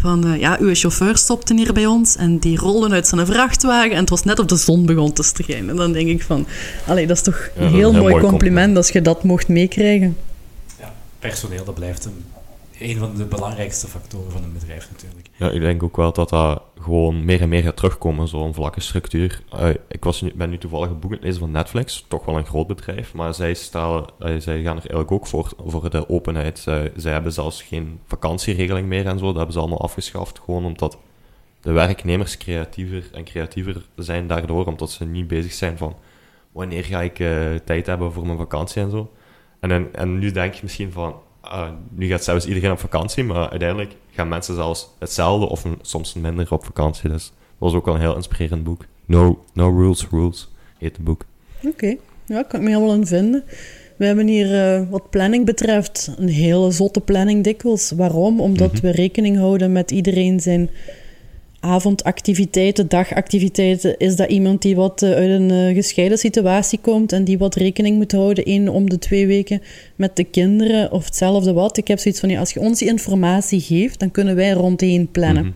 [0.01, 3.91] van uh, ja, uw chauffeur stopte hier bij ons en die rolde uit zijn vrachtwagen
[3.91, 5.71] en het was net of de zon begon te schijnen.
[5.71, 6.47] En dan denk ik van,
[6.87, 10.17] allee, dat is toch een heel, mooi compliment, compliment, als je dat mocht meekrijgen.
[10.81, 12.25] Ja, personeel, dat blijft een
[12.79, 15.29] een van de belangrijkste factoren van een bedrijf natuurlijk.
[15.37, 18.81] Ja, ik denk ook wel dat dat gewoon meer en meer gaat terugkomen, zo'n vlakke
[18.81, 19.43] structuur.
[19.55, 22.25] Uh, ik was nu, ben nu toevallig een boek aan het lezen van Netflix, toch
[22.25, 26.09] wel een groot bedrijf, maar zij, uh, zij gaan er eigenlijk ook voor, voor de
[26.09, 26.59] openheid.
[26.59, 30.99] Zij, hebben zelfs geen vakantieregeling meer en zo, dat hebben ze allemaal afgeschaft, gewoon omdat
[31.61, 35.97] de werknemers creatiever en creatiever zijn daardoor, omdat ze niet bezig zijn van
[36.53, 39.12] wanneer ga ik uh, tijd hebben voor mijn vakantie en zo.
[39.61, 41.14] En, en nu denk je misschien van,
[41.53, 45.79] uh, nu gaat zelfs iedereen op vakantie, maar uiteindelijk gaan mensen zelfs hetzelfde of een,
[45.83, 47.11] soms minder op vakantie.
[47.11, 48.85] Dus dat was ook wel een heel inspirerend boek.
[49.07, 51.25] No, no Rules, Rules heet het boek.
[51.65, 53.45] Oké, ja, kan ik me wel in vinden.
[53.97, 57.91] We hebben hier uh, wat planning betreft een hele zotte planning dikwijls.
[57.91, 58.41] Waarom?
[58.41, 58.81] Omdat mhm.
[58.81, 60.71] we rekening houden met iedereen zijn
[61.61, 67.25] avondactiviteiten, dagactiviteiten, is dat iemand die wat eh, uit een uh, gescheiden situatie komt en
[67.25, 69.62] die wat rekening moet houden één om de twee weken
[69.97, 71.77] met de kinderen of hetzelfde wat.
[71.77, 75.11] Ik heb zoiets van, ja, als je ons die informatie geeft, dan kunnen wij rondheen
[75.11, 75.44] plannen.
[75.44, 75.55] Mhm.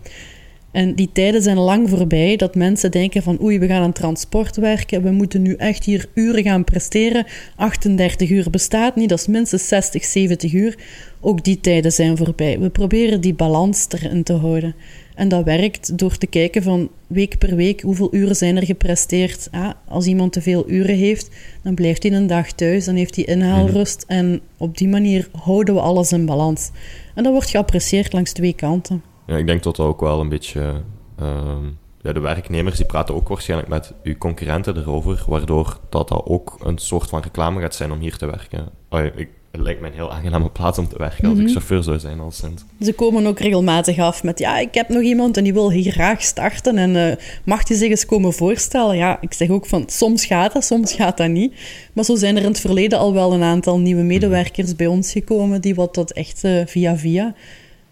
[0.73, 4.55] En die tijden zijn lang voorbij dat mensen denken van oei, we gaan aan transport
[4.55, 7.25] werken, we moeten nu echt hier uren gaan presteren.
[7.55, 10.77] 38 uur bestaat niet, dat is minstens 60, 70 uur.
[11.21, 12.59] Ook die tijden zijn voorbij.
[12.59, 14.75] We proberen die balans erin te houden.
[15.15, 19.47] En dat werkt door te kijken van week per week hoeveel uren zijn er gepresteerd.
[19.51, 21.29] Ah, als iemand te veel uren heeft,
[21.63, 24.05] dan blijft hij een dag thuis, dan heeft hij inhaalrust.
[24.07, 24.17] Mhm.
[24.17, 26.69] En op die manier houden we alles in balans.
[27.15, 29.12] En dat wordt geapprecieerd langs twee kanten.
[29.25, 30.73] Ja, ik denk dat dat ook wel een beetje...
[31.17, 31.65] Ehm,
[32.01, 36.57] ja, de werknemers die praten ook waarschijnlijk met uw concurrenten erover, waardoor dat, dat ook
[36.63, 38.69] een soort van reclame gaat zijn om hier te werken.
[38.89, 41.51] Oh, ik, het lijkt mij een heel aangename plaats om te werken als ik mhm.
[41.51, 42.63] chauffeur zou zijn al sinds.
[42.81, 45.91] Ze komen ook regelmatig af met, ja, ik heb nog iemand en die wil hier
[45.91, 48.97] graag starten en uh, mag die zich eens komen voorstellen?
[48.97, 51.53] Ja, ik zeg ook van, soms gaat dat, soms gaat dat niet.
[51.93, 54.09] Maar zo zijn er in het verleden al wel een aantal nieuwe mhm.
[54.09, 57.35] medewerkers bij ons gekomen die wat dat echt uh, via via,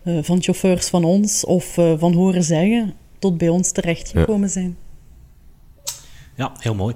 [0.06, 4.54] van chauffeurs van ons of van horen zeggen, tot bij ons terechtgekomen ja.
[4.54, 4.78] zijn.
[6.36, 6.96] Ja, heel mooi.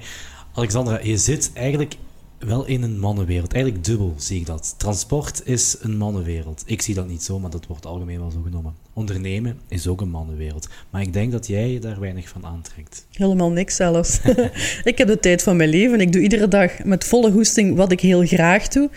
[0.54, 1.96] Alexandra, je zit eigenlijk
[2.40, 3.54] wel in een mannenwereld.
[3.54, 4.76] Eigenlijk dubbel zie ik dat.
[4.78, 6.64] Transport is een mannenwereld.
[6.66, 8.76] Ik zie dat niet zo, maar dat wordt algemeen wel zo genomen.
[8.94, 10.70] Ondernemen is ook een mannenwereld.
[10.90, 13.06] Maar ik denk dat jij je daar weinig van aantrekt.
[13.12, 14.20] Helemaal niks zelfs.
[14.84, 16.02] ik heb de tijd van mijn leven.
[16.02, 18.90] Ik doe iedere dag met volle goesting wat ik heel graag doe.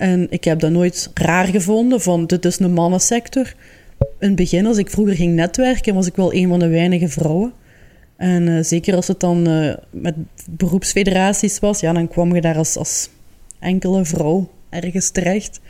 [0.00, 3.54] En ik heb dat nooit raar gevonden van dit is een mannensector.
[3.98, 7.08] In het begin, als ik vroeger ging netwerken, was ik wel een van de weinige
[7.08, 7.52] vrouwen.
[8.16, 10.14] En uh, zeker als het dan uh, met
[10.50, 13.10] beroepsfederaties was, ja, dan kwam je daar als, als
[13.58, 15.60] enkele vrouw ergens terecht.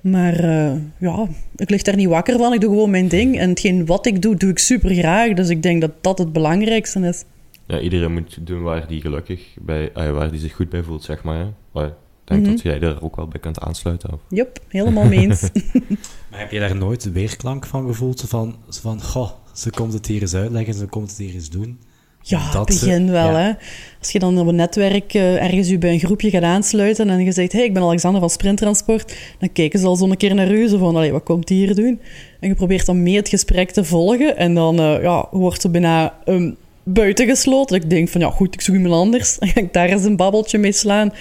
[0.00, 2.52] Maar uh, ja, ik lig daar niet wakker van.
[2.52, 3.38] Ik doe gewoon mijn ding.
[3.38, 5.32] En hetgeen wat ik doe, doe ik super graag.
[5.32, 7.24] Dus ik denk dat dat het belangrijkste is.
[7.66, 11.22] Ja, iedereen moet doen waar die gelukkig bij, waar die zich goed bij voelt, zeg
[11.22, 11.46] maar.
[11.74, 11.92] Ik
[12.24, 12.54] denk mm -hmm.
[12.54, 14.12] dat jij daar ook wel bij kunt aansluiten.
[14.12, 14.20] Of?
[14.28, 15.40] Yep, helemaal mee eens.
[16.30, 18.24] maar heb je daar nooit weerklank van gevoeld?
[18.26, 21.78] Van, van, goh, ze komt het hier eens uitleggen, ze komt het hier eens doen.
[22.26, 23.34] Ja, dat begin wel.
[23.34, 23.52] Hè.
[23.98, 27.24] Als je dan op een netwerk uh, ergens je bij een groepje gaat aansluiten en
[27.24, 30.50] je zegt, hey, ik ben Alexander van Sprinttransport, dan kijken ze al zo'n keer naar
[30.50, 32.00] u, zo van, wat komt die hier doen?
[32.40, 35.68] En je probeert dan mee het gesprek te volgen en dan uh, ja, wordt ze
[35.68, 37.76] bijna um, buitengesloten.
[37.76, 39.36] Ik denk van, ja goed, ik zoek iemand anders.
[39.38, 41.12] Dan ga ik daar eens een babbeltje mee slaan.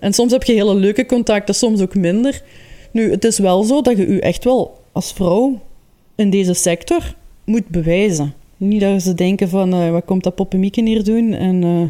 [0.00, 2.42] En soms heb je hele leuke contacten, soms ook minder.
[2.90, 5.60] Nu, het is wel zo dat je u echt wel als vrouw
[6.14, 8.34] in deze sector moet bewijzen.
[8.56, 11.32] Niet dat ze denken van, uh, wat komt dat poppenmieken hier doen?
[11.32, 11.82] En uh,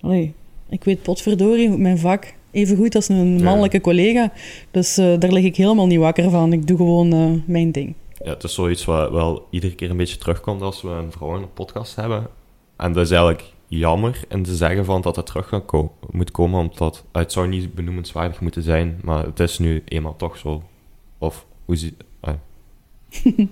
[0.00, 0.32] allee,
[0.68, 4.32] ik weet potverdorie, mijn vak even goed als een mannelijke collega.
[4.70, 6.52] Dus uh, daar lig ik helemaal niet wakker van.
[6.52, 7.94] Ik doe gewoon mijn ding.
[8.24, 11.36] Ja, het is zoiets wat wel iedere keer een beetje terugkomt als we een vrouw
[11.36, 12.26] in een podcast hebben.
[12.76, 13.42] En dat is eigenlijk
[13.78, 17.74] jammer en te zeggen van dat het terug ko moet komen, omdat het zou niet
[17.74, 20.62] benoemenswaardig moeten zijn, maar het is nu eenmaal toch zo.
[21.18, 21.94] Of hoe zie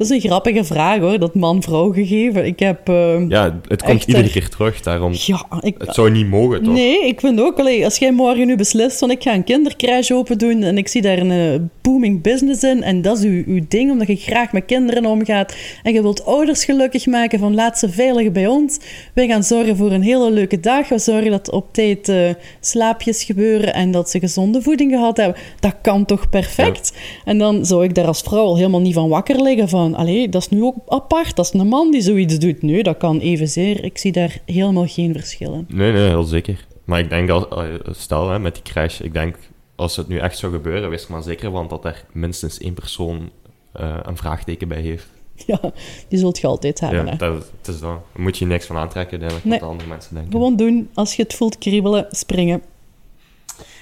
[0.00, 2.46] dat is een grappige vraag hoor, dat man-vrouw gegeven.
[2.46, 5.12] Ik heb, uh, ja, het komt iedere keer terug, daarom.
[5.14, 6.74] Ja, ik, het zou niet mogen, toch?
[6.74, 10.10] Nee, ik vind ook, allee, als jij morgen nu beslist van ik ga een kindercrash
[10.10, 13.42] open doen en ik zie daar een uh, booming business in en dat is uw,
[13.46, 17.54] uw ding, omdat je graag met kinderen omgaat en je wilt ouders gelukkig maken van
[17.54, 18.78] laat ze veilig bij ons.
[19.14, 20.88] Wij gaan zorgen voor een hele leuke dag.
[20.88, 25.36] We zorgen dat op tijd uh, slaapjes gebeuren en dat ze gezonde voeding gehad hebben.
[25.60, 26.92] Dat kan toch perfect?
[27.24, 30.28] En dan zou ik daar als vrouw al helemaal niet van wakker liggen van, allee,
[30.28, 32.62] dat is nu ook apart, dat is een man die zoiets doet.
[32.62, 33.84] Nee, dat kan evenzeer.
[33.84, 35.66] Ik zie daar helemaal geen verschil in.
[35.68, 36.66] Nee, nee, heel zeker.
[36.84, 39.36] Maar ik denk, als, eh, stel hè, met die crash, ik denk
[39.76, 42.74] als het nu echt zou gebeuren, wees er maar zeker van dat er minstens één
[42.74, 43.30] persoon
[43.72, 45.06] eh, een vraagteken bij heeft.
[45.46, 45.60] Ja,
[46.08, 47.04] die zult je altijd hebben.
[47.04, 47.16] Ja, hè.
[47.16, 47.90] dat, het is dat.
[48.12, 49.60] Daar moet je niks van aantrekken, uiteindelijk, Nee.
[49.60, 50.32] wat andere mensen denken.
[50.32, 50.90] Gewoon doen.
[50.94, 52.62] Als je het voelt kriebelen, springen.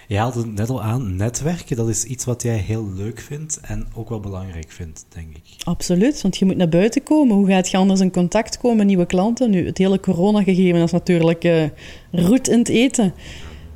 [0.09, 3.61] Je haalde het net al aan, netwerken, dat is iets wat jij heel leuk vindt
[3.63, 5.43] en ook wel belangrijk vindt, denk ik.
[5.65, 7.37] Absoluut, want je moet naar buiten komen.
[7.37, 9.51] Hoe gaat je anders in contact komen met nieuwe klanten?
[9.51, 11.65] Nu, het hele corona-gegeven is natuurlijk eh
[12.11, 13.15] roet in het eten.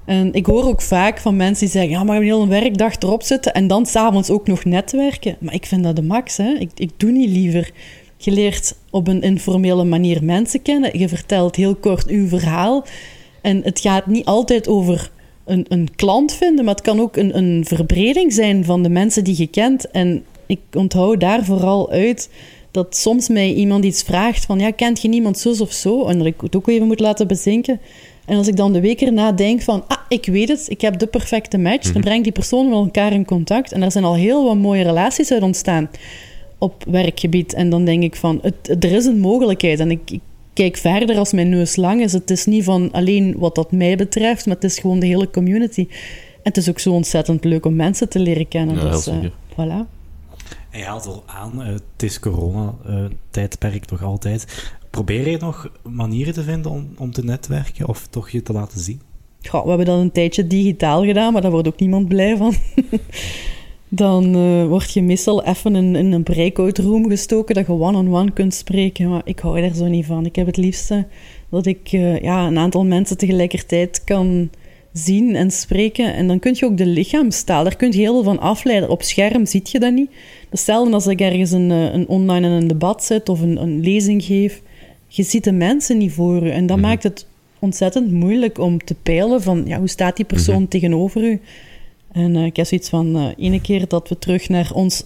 [0.04, 1.90] En ik hoor ook vaak van mensen die zeggen...
[1.90, 5.36] Ja, maar een hele werkdag erop zitten en dan s'avonds ook nog netwerken.
[5.40, 6.52] Maar ik vind dat de max, hè.
[6.58, 7.70] Ik, ik doe niet liever.
[8.16, 10.98] Je leert op een informele manier mensen kennen.
[10.98, 12.84] Je vertelt heel kort uw verhaal.
[13.40, 15.10] En het gaat niet altijd over
[15.44, 19.24] een, een klant vinden, maar het kan ook een, een verbreding zijn van de mensen
[19.24, 19.90] die je kent.
[19.90, 22.30] En ik onthoud daar vooral uit
[22.70, 26.06] dat soms mij iemand iets vraagt van, ja, kent je niemand zus of zo?
[26.06, 27.80] En dat ik het ook even moet laten bezinken.
[28.24, 30.98] En als ik dan de week erna denk van, ah, ik weet het, ik heb
[30.98, 33.72] de perfecte match, dan breng die persoon met elkaar in contact.
[33.72, 35.90] En daar zijn al heel wat mooie relaties uit ontstaan
[36.58, 37.54] op werkgebied.
[37.54, 39.80] En dan denk ik van, het, er is een mogelijkheid.
[39.80, 40.20] En ik, ik
[40.52, 42.12] kijk verder als mijn neus lang is.
[42.12, 45.30] Het is niet van alleen wat dat mij betreft, maar het is gewoon de hele
[45.30, 45.86] community.
[45.88, 45.98] En
[46.42, 48.74] het is ook zo ontzettend leuk om mensen te leren kennen.
[48.74, 49.32] Ja, heel dus, zeker.
[49.52, 50.00] voilà.
[50.70, 54.72] En je haalt al aan, eh, het is corona-tijdperk nog altijd.
[54.90, 58.80] Probeer je nog manieren te vinden om, om te netwerken of toch je te laten
[58.80, 59.00] zien?
[59.48, 62.54] Goh, we hebben dat een tijdje digitaal gedaan, maar daar wordt ook niemand blij van.
[63.94, 68.32] Dan eh, word je meestal even in, in een breakout room gestoken, dat je one-on-one
[68.32, 69.08] kunt spreken.
[69.08, 70.26] Maar ik hou daar zo niet van.
[70.26, 71.06] Ik heb het liefste
[71.48, 74.50] dat ik eh, ja, een aantal mensen tegelijkertijd kan
[74.92, 76.14] zien en spreken.
[76.14, 78.88] En dan kun je ook de lichaamstaal, daar kun je heel veel van afleiden.
[78.88, 80.10] Op scherm ziet je dat niet.
[80.50, 83.80] Hetzelfde als ik ergens een, eh, een online in een debat zit of een, een
[83.80, 84.62] lezing geef.
[85.06, 86.50] Je ziet de mensen niet voor je.
[86.50, 87.26] En dat maakt het
[87.58, 91.40] ontzettend moeilijk om te peilen van ja, hoe staat die persoon tegenover u.
[92.12, 95.04] En eh, ik heb zoiets van, eh ene keer dat we terug naar ons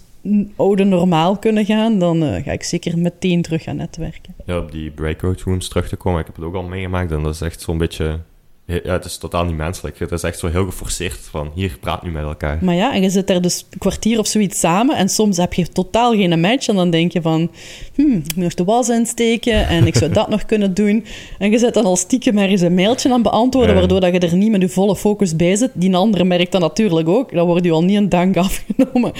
[0.55, 4.33] oude normaal kunnen gaan, dan eh, ga ik zeker meteen terug gaan netwerken.
[4.45, 7.23] Ja, op die breakout rooms terug te komen, ik heb het ook al meegemaakt en
[7.23, 8.19] dat is echt zo'n beetje...
[8.67, 9.99] Ja, het is totaal niet menselijk.
[9.99, 12.57] Het is echt zo heel geforceerd van, hier, praat nu met elkaar.
[12.61, 15.53] Maar ja, en je zit daar dus een kwartier of zoiets samen en soms heb
[15.53, 17.51] je totaal geen match en dan denk je van,
[17.95, 21.05] hmm, ik moet nog de was insteken en ik zou dat nog kunnen doen.
[21.39, 23.79] En je zet dan al stiekem maar eens een mailtje aan beantwoorden, Ja.
[23.79, 25.71] waardoor dat je er niet met je volle focus bij zit.
[25.73, 29.11] Die andere merkt dat natuurlijk ook, dan wordt je al niet een dank afgenomen.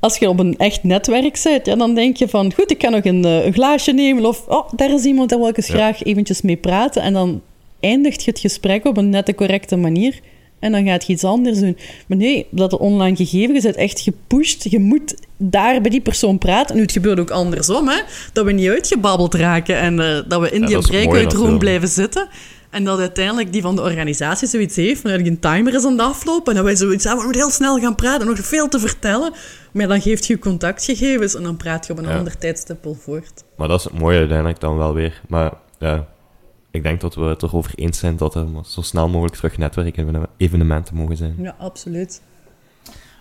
[0.00, 2.92] Als je op een echt netwerk zit, ja, dan denk je van, goed, ik kan
[2.92, 5.66] nog een, eh, een glaasje nemen of, oh, daar is iemand, daar wil ik eens
[5.66, 5.74] Ja.
[5.74, 7.02] graag eventjes mee praten.
[7.02, 7.40] En dan
[7.80, 10.20] eindigt je het gesprek op een nette, correcte manier.
[10.58, 11.76] En dan gaat je iets anders doen.
[12.06, 14.70] Maar nee, dat online gegeven, je bent echt gepusht.
[14.70, 16.76] Je moet daar bij die persoon praten.
[16.76, 18.00] Nu, het gebeurt ook andersom, hè.
[18.32, 22.28] Dat we niet uitgebabbeld raken en eh, dat we in Ja, die breakout blijven zitten.
[22.70, 25.92] En dat uiteindelijk die van de organisatie zoiets heeft, maar dat een timer is aan
[25.92, 26.46] het aflopen.
[26.50, 29.32] En dat wij zoiets hebben, we moeten heel snel gaan praten, nog veel te vertellen.
[29.72, 32.16] Maar dan geeft je contactgegevens en dan praat je op een Ja.
[32.16, 33.44] ander tijdstip wel voort.
[33.56, 35.20] Maar dat is het mooie uiteindelijk dan wel weer.
[35.28, 36.06] Maar ja,
[36.70, 40.94] ik denk dat we het erover eens zijn dat er zo snel mogelijk terug netwerkevenementen
[40.94, 41.34] mogen zijn.
[41.38, 42.22] Ja, absoluut.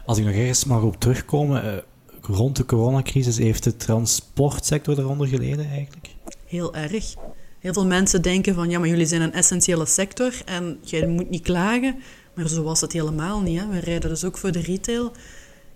[0.05, 1.83] Als ik nog ergens mag op terugkomen, eh,
[2.21, 6.07] rond de coronacrisis heeft de transportsector daaronder geleden eigenlijk?
[6.45, 7.15] Heel erg.
[7.59, 11.29] Heel veel mensen denken van, ja, maar jullie zijn een essentiële sector en jij moet
[11.29, 11.95] niet klagen.
[12.33, 13.59] Maar zo was het helemaal niet.
[13.59, 13.67] Hè.
[13.67, 15.11] We rijden dus ook voor de retail.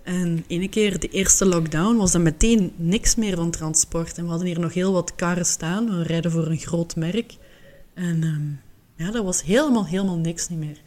[0.02, 4.18] En ene keer, de eerste lockdown, was er meteen niks meer van transport.
[4.18, 5.98] En we hadden hier nog heel wat karren staan.
[5.98, 7.36] We rijden voor een groot merk.
[7.94, 10.80] En ehm, ja, dat was helemaal, helemaal niks niet meer.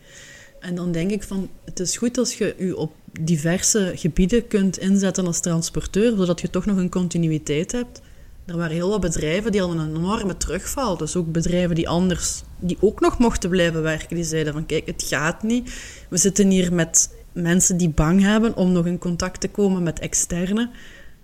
[0.59, 4.77] En dan denk ik van, het is goed als je je op diverse gebieden kunt
[4.77, 8.01] inzetten als transporteur, zodat je toch nog een continuïteit hebt.
[8.45, 10.97] Er waren heel wat bedrijven die hadden een enorme terugval.
[10.97, 14.85] Dus ook bedrijven die anders, die ook nog mochten blijven werken, die zeiden van kijk,
[14.85, 15.73] het gaat niet.
[16.09, 19.99] We zitten hier met mensen die bang hebben om nog in contact te komen met
[19.99, 20.69] externe.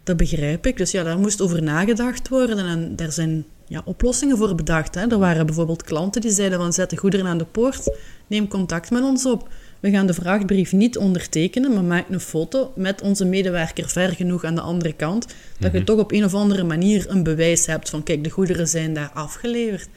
[0.03, 0.77] Dat begrijp ik.
[0.77, 4.95] Dus ja, daar moest over nagedacht worden en daar zijn ja, oplossingen voor bedacht.
[4.95, 5.07] Hè.
[5.07, 8.91] Er waren bijvoorbeeld klanten die zeiden van zet de goederen aan de poort, neem contact
[8.91, 9.49] met ons op.
[9.79, 14.43] We gaan de vrachtbrief niet ondertekenen, maar maak een foto met onze medewerker ver genoeg
[14.43, 15.27] aan de andere kant,
[15.60, 18.67] dat je toch op een of andere manier een bewijs hebt van kijk, de goederen
[18.67, 19.89] zijn daar afgeleverd.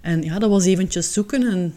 [0.00, 1.74] En ja, dat was eventjes zoeken en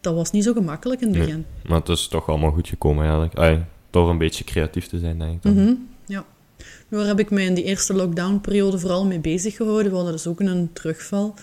[0.00, 1.26] dat was niet zo gemakkelijk in het Nee.
[1.26, 1.44] begin.
[1.66, 3.34] Maar het is toch allemaal goed gekomen eigenlijk.
[3.38, 5.42] Ay, toch een beetje creatief te zijn, denk ik.
[5.42, 5.54] dan.
[5.54, 5.72] Mhm.
[6.88, 9.90] Daar heb ik mij in die eerste lockdown-periode vooral mee bezig gehouden.
[9.90, 11.34] We hadden dus ook een terugval.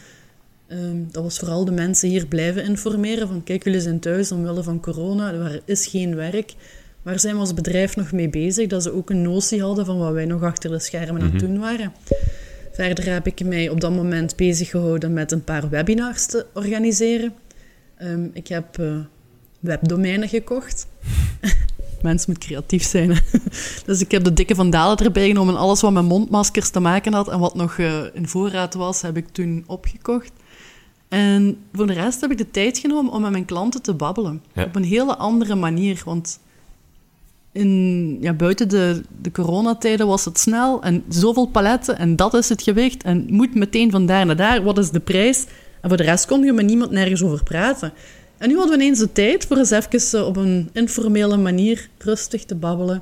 [0.67, 4.63] Ehm, dat was vooral de mensen hier blijven informeren van kijk, jullie zijn thuis omwille
[4.63, 6.53] van corona, er is geen werk.
[7.01, 8.67] waar zijn we als bedrijf nog mee bezig?
[8.67, 11.39] Dat ze ook een notie hadden van wat wij nog achter de schermen aan het
[11.39, 11.93] doen waren.
[12.71, 17.33] Verder heb ik mij op dat moment bezig gehouden met een paar webinars te organiseren.
[17.97, 18.97] Ehm, ik heb uh,
[19.59, 20.87] webdomeinen gekocht.
[22.03, 23.09] Mens moet creatief zijn.
[23.85, 25.57] dus ik heb de dikke vandalen erbij genomen.
[25.57, 29.17] Alles wat met mondmaskers te maken had en wat nog uh, in voorraad was, heb
[29.17, 30.31] ik toen opgekocht.
[31.07, 34.43] En voor de rest heb ik de tijd genomen om met mijn klanten te babbelen.
[34.55, 36.01] Op een hele andere manier.
[36.05, 36.39] Want
[37.51, 42.49] in, ja, buiten de, de coronatijden was het snel en zoveel paletten en dat is
[42.49, 43.03] het gewicht.
[43.03, 44.63] En moet meteen van daar naar daar.
[44.63, 45.45] Wat is de prijs?
[45.81, 47.93] En voor de rest kon je met niemand nergens over praten.
[48.39, 52.45] En nu hadden we ineens de tijd voor eens even op een informele manier rustig
[52.45, 53.01] te babbelen.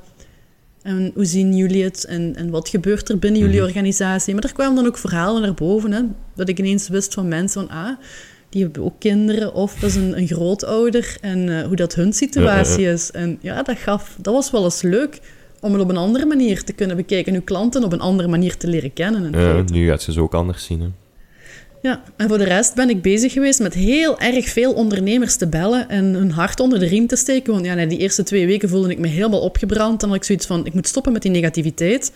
[0.82, 3.66] En hoe zien jullie het en, en wat gebeurt er binnen jullie mhm.
[3.66, 4.34] organisatie?
[4.34, 5.92] Maar er kwamen dan ook verhalen naar boven.
[5.92, 6.02] Hè,
[6.36, 7.78] dat ik ineens wist van mensen van...
[7.78, 7.98] Ah,
[8.50, 11.18] die hebben ook kinderen of dat is een, een grootouder.
[11.22, 13.12] En uh, hoe dat hun situatie is.
[13.12, 15.20] En ja, dat, gaf, dat was wel eens leuk
[15.60, 17.34] om het op een andere manier te kunnen bekijken.
[17.34, 19.32] En uw klanten op een andere manier te leren kennen.
[19.32, 20.82] Ja, nu gaat ze ze ook anders zien.
[20.82, 20.88] Hè?
[21.88, 25.48] Ja, en voor de rest ben ik bezig geweest met heel erg veel ondernemers te
[25.48, 27.54] bellen en hun hart onder de riem te steken.
[27.54, 30.00] Want ja, na die eerste twee weken voelde ik me helemaal opgebrand.
[30.00, 32.12] Dan had ik zoiets van, ik moet stoppen met die negativiteit.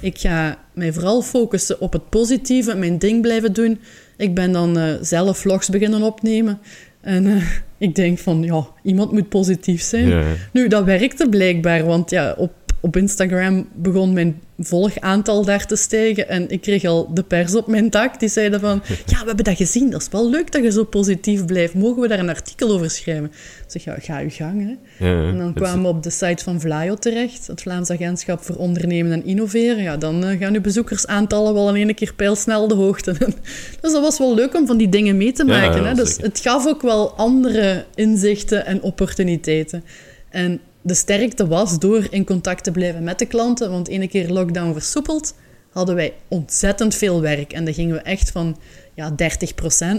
[0.00, 3.80] Ik ga mij vooral focussen op het positieve, mijn ding blijven doen.
[4.16, 6.58] Ik ben dan uh, zelf vlogs beginnen opnemen.
[7.00, 7.42] En uh,
[7.78, 10.08] ik denk van, ja, iemand moet positief zijn.
[10.08, 10.24] Ja.
[10.52, 16.28] Nu, dat werkte blijkbaar, want ja, op op Instagram begon mijn volgaantal daar te stijgen.
[16.28, 18.20] En ik kreeg al de pers op mijn dak.
[18.20, 19.90] Die zeiden van, ja, we hebben dat gezien.
[19.90, 21.74] Dat is wel leuk dat je zo positief blijft.
[21.74, 23.24] Mogen we daar een artikel over schrijven?
[23.24, 24.62] Ik zeg, ja, ga je gang.
[24.62, 25.06] Hè.
[25.06, 27.46] Ja, en dan kwamen we op de site van Vlaio terecht.
[27.46, 29.82] Het Vlaams Agentschap voor Ondernemen en Innoveren.
[29.82, 33.12] Ja, dan uh, gaan uw bezoekersaantallen wel in één keer pijlsnel de hoogte.
[33.80, 35.86] dus dat was wel leuk om van die dingen mee te maken.
[35.86, 35.94] hè.
[35.94, 39.84] Dus het gaf ook wel andere inzichten en opportuniteiten.
[40.30, 43.70] En de sterkte was door in contact te blijven met de klanten.
[43.70, 45.34] Want ene keer lockdown versoepeld,
[45.70, 47.52] hadden wij ontzettend veel werk.
[47.52, 48.56] En dan gingen we echt van
[48.94, 49.14] ja, 30%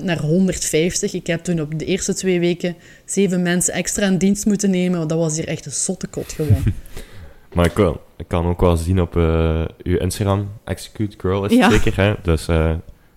[0.03, 1.13] naar 150.
[1.13, 2.75] Ik heb toen op de eerste twee weken
[3.05, 5.07] zeven mensen extra in dienst moeten nemen.
[5.07, 6.63] Dat was hier echt een zottekot gewoon.
[7.53, 11.57] maar ik, wel, ik kan ook wel zien op uh, uw Instagram, Execute Girl is
[11.57, 11.95] het zeker.
[11.95, 12.13] Hè?
[12.21, 12.73] Dus uh,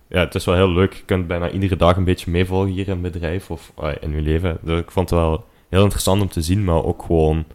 [0.07, 0.93] ja, het is wel heel leuk.
[0.93, 4.11] Je kunt bijna iedere dag een beetje meevolgen hier in het bedrijf of uh, in
[4.11, 4.57] uw leven.
[4.61, 7.45] Dus ik vond het wel heel interessant om te zien, maar ook gewoon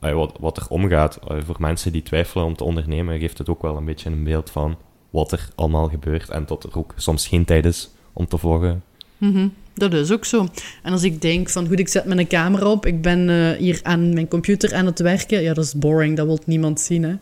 [0.00, 1.18] wat, wat er omgaat.
[1.46, 4.50] voor mensen die twijfelen om te ondernemen, geeft het ook wel een beetje een beeld
[4.50, 4.76] van
[5.10, 6.28] wat er allemaal gebeurt.
[6.28, 8.82] En dat er ook soms geen tijd is om te vloggen.
[9.18, 10.48] Mm Dat is ook zo.
[10.82, 13.80] En als ik denk van, goed, ik zet mijn camera op, ik ben uh, hier
[13.82, 17.14] aan mijn computer aan het werken, ja, dat is boring, dat wil niemand zien, hè.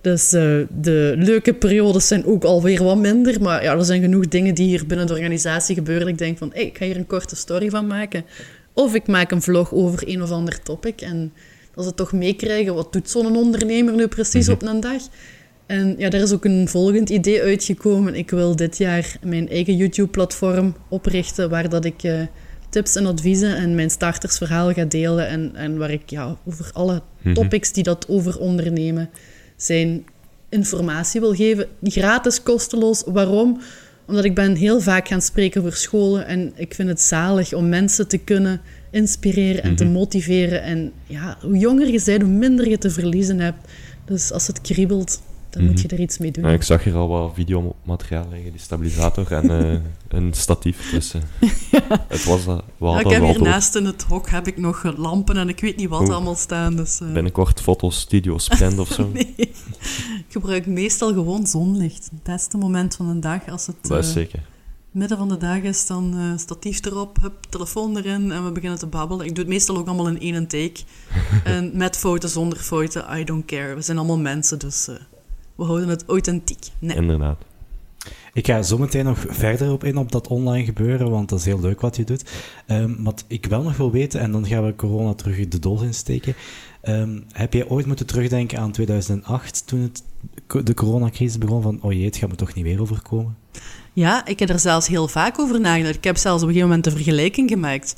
[0.00, 4.28] Dus uh, de leuke periodes zijn ook alweer wat minder, maar ja, er zijn genoeg
[4.28, 6.08] dingen die hier binnen de organisatie gebeuren.
[6.08, 8.24] Ik denk van, ik ga hier een korte story van maken.
[8.72, 11.32] Of ik maak een vlog over een of ander topic en
[11.74, 14.54] dat ze toch meekrijgen, wat doet zo'n ondernemer nu precies mhm.
[14.54, 15.02] op een dag?
[15.66, 18.14] En ja, daar is ook een volgend idee uitgekomen.
[18.14, 22.20] Ik wil dit jaar mijn eigen YouTube-platform oprichten, waar dat ik uh,
[22.68, 25.28] tips en adviezen en mijn startersverhaal ga delen.
[25.28, 27.34] En, en waar ik ja, over alle mhm.
[27.34, 29.10] topics die dat over ondernemen
[29.56, 30.04] zijn,
[30.48, 31.66] informatie wil geven.
[31.82, 33.02] Gratis, kosteloos.
[33.06, 33.60] Waarom?
[34.06, 37.68] Omdat ik ben heel vaak gaan spreken voor scholen en ik vind het zalig om
[37.68, 38.60] mensen te kunnen
[38.94, 39.92] inspireren en te mhm.
[39.92, 40.62] motiveren.
[40.62, 43.68] En ja, hoe jonger je bent, hoe minder je te verliezen hebt.
[44.04, 45.94] Dus als het kriebelt, dan moet je mhm.
[45.94, 46.44] er iets mee doen.
[46.44, 49.80] Ja, ik zag hier al wat videomateriaal liggen, die stabilisator en uh,
[50.18, 50.90] een statief.
[50.90, 51.22] Dus uh,
[51.70, 52.04] ja.
[52.08, 55.48] het was uh, ja, Ik heb hiernaast in het hok heb ik nog lampen en
[55.48, 56.76] ik weet niet wat allemaal staan.
[56.76, 59.10] Dus, Binnenkort foto's, studios, print of zo.
[59.12, 59.54] nee, ik
[60.28, 62.04] gebruik meestal gewoon zonlicht.
[62.04, 63.76] Het beste moment van de dag als het...
[63.82, 64.52] Dat is zeker
[64.94, 68.78] midden van de dag is dan uh, statief erop, hup, telefoon erin en we beginnen
[68.78, 69.26] te babbelen.
[69.26, 70.80] Ik doe het meestal ook allemaal in één take.
[71.44, 73.74] en met foto's, zonder foto, I don't care.
[73.74, 74.96] We zijn allemaal mensen, dus uh,
[75.54, 76.66] we houden het authentiek.
[76.78, 76.96] Nee.
[76.96, 77.38] Inderdaad.
[78.32, 81.44] Ik ga zo meteen nog verder op in op dat online gebeuren, want dat is
[81.44, 82.30] heel leuk wat je doet.
[82.66, 85.82] Um, wat ik wel nog wil weten, en dan gaan we corona terug de doos
[85.82, 86.34] insteken.
[86.88, 90.02] Um, heb jij ooit moeten terugdenken aan 2008, toen het,
[90.66, 93.36] de coronacrisis begon, van oh jee, het gaat me toch niet weer overkomen?
[93.92, 95.94] Ja, ik heb er zelfs heel vaak over nagedacht.
[95.94, 97.96] Ik heb zelfs op een gegeven moment een vergelijking gemaakt.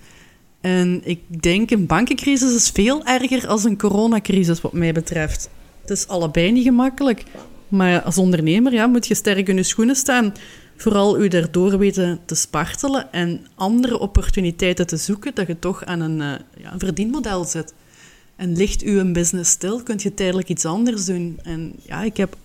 [0.61, 5.51] En ik denk, een bankencrisis is veel erger als een coronacrisis, wat mij betreft.
[5.81, 7.25] Het is allebei niet gemakkelijk.
[7.69, 10.35] Maar als ondernemer ja, moet je sterk in je schoenen staan.
[10.77, 16.01] Vooral u daardoor weten te spartelen en andere opportuniteiten te zoeken, dat je toch aan
[16.01, 17.75] een, uh, ja, een verdienmodel zit.
[18.37, 21.39] En ligt uw business stil, kunt je tijdelijk iets anders doen.
[21.43, 22.37] En ja, ik heb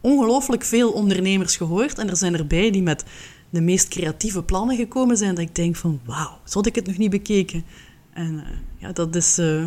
[0.00, 1.98] ongelooflijk veel ondernemers gehoord.
[1.98, 3.04] En er zijn erbij die met
[3.50, 5.34] de meest creatieve plannen gekomen zijn.
[5.34, 7.64] Dat ik denk van, wauw, zo had ik het nog niet bekeken.
[8.12, 8.40] En uh,
[8.78, 9.64] ja, dat is uh,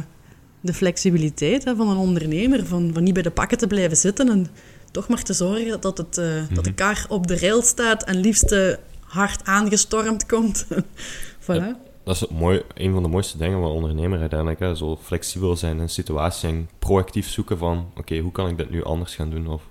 [0.61, 4.29] de flexibiliteit hè, van een ondernemer, van, van niet bij de pakken te blijven zitten
[4.29, 4.47] en
[4.91, 6.73] toch maar te zorgen dat, het, eh, dat de Mhm.
[6.79, 10.65] kar op de rail staat en liefst eh, hard aangestormd komt.
[11.45, 11.91] voilà.
[12.03, 14.59] Dat is het mooi, een van de mooiste dingen van ondernemer uiteindelijk.
[14.59, 14.75] Hè?
[14.75, 17.91] Zo flexibel zijn in situaties en proactief zoeken van...
[17.97, 19.47] Oké, hoe kan ik dit nu anders gaan doen?
[19.47, 19.61] Of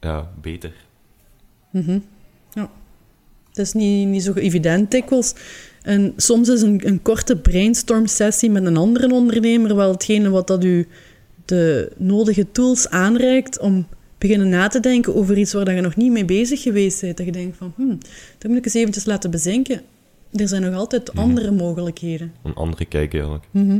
[0.00, 0.72] ja, beter.
[1.70, 1.98] Mhm.
[2.52, 2.70] Ja.
[3.48, 5.34] Het is niet, niet zo evident dikwijls.
[5.82, 10.64] En soms is een, een korte brainstorm-sessie met een andere ondernemer wel hetgene wat dat
[10.64, 10.88] u
[11.44, 13.86] de nodige tools aanreikt om
[14.18, 17.16] beginnen na te denken over iets waar je nog niet mee bezig geweest bent.
[17.16, 17.98] Dat je denkt van, hmm,
[18.38, 19.82] dat moet ik eens eventjes laten bezinken.
[20.32, 22.32] Er zijn nog altijd andere mogelijkheden.
[22.42, 23.44] Een andere kijk eigenlijk.
[23.50, 23.78] Mhm.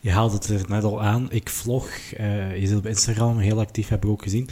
[0.00, 1.30] Je haalde het er net al aan.
[1.30, 4.48] Ik vlog, eh, je zit op Instagram heel actief, heb ik ook gezien.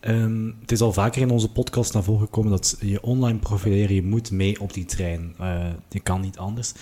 [0.00, 3.94] Ehm, het is al vaker in onze podcast naar voren gekomen dat je online profileren,
[3.94, 5.34] je moet mee op die trein.
[5.38, 6.72] Eh, je kan niet anders.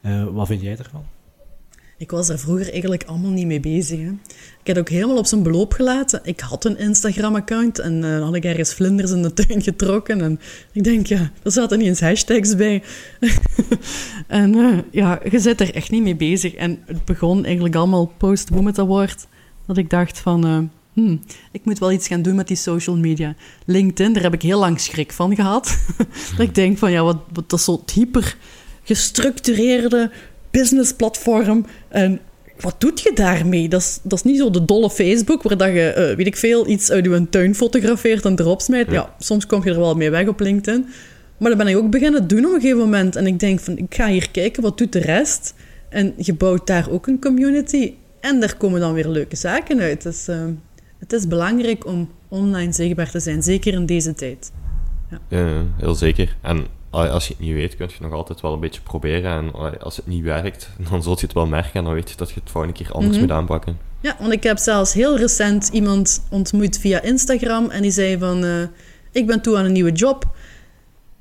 [0.00, 1.04] Eh, wat vind jij ervan?
[2.04, 3.98] Ik was daar vroeger eigenlijk allemaal niet mee bezig.
[3.98, 4.08] Hè.
[4.62, 6.20] Ik had ook helemaal op zijn beloop gelaten.
[6.24, 10.20] Ik had een Instagram-account en eh, had ik ergens vlinders in de tuin getrokken.
[10.20, 10.40] En
[10.72, 12.82] ik denk, ja, er zaten niet eens hashtags bij.
[14.26, 16.54] en eh, ja, je zit er echt niet mee bezig.
[16.54, 19.26] En het begon eigenlijk allemaal post-Women Award.
[19.66, 20.58] Dat ik dacht van, eh,
[20.92, 21.20] hmm,
[21.52, 23.34] ik moet wel iets gaan doen met die social media.
[23.66, 25.78] LinkedIn, daar heb ik heel lang schrik van gehad.
[26.36, 28.36] dat ik denk van, ja, wat, wat dat zo hyper
[28.82, 30.10] gestructureerde
[30.54, 31.66] businessplatform.
[31.88, 32.20] En
[32.60, 33.68] wat doet je daarmee?
[33.68, 36.36] Dat is, dat is niet zo de dolle Facebook, waar dat je, eh, weet ik
[36.36, 38.90] veel, iets uit je tuin fotografeert en erop smijt.
[38.90, 39.14] Ja.
[39.18, 40.86] soms kom je er wel mee weg op LinkedIn.
[41.38, 43.16] Maar dat ben ik ook beginnen doen op een gegeven moment.
[43.16, 45.54] En ik denk van, ik ga hier kijken, wat doet de rest?
[45.88, 47.94] En je bouwt daar ook een community.
[48.20, 50.02] En daar komen dan weer leuke zaken uit.
[50.02, 50.44] Dus eh,
[50.98, 54.52] het is belangrijk om online zichtbaar te zijn, zeker in deze tijd.
[55.28, 56.36] Ja, heel zeker.
[56.42, 59.30] En als je het niet weet, kun je nog altijd wel een beetje proberen.
[59.32, 61.72] En als het niet werkt, dan zult je het wel merken.
[61.74, 63.20] En dan weet je dat je het volgende keer anders Mhm.
[63.20, 63.78] moet aanpakken.
[64.00, 68.44] Ja, want ik heb zelfs heel recent iemand ontmoet via Instagram en die zei van,
[68.44, 68.62] eh,
[69.12, 70.36] ik ben toe aan een nieuwe job.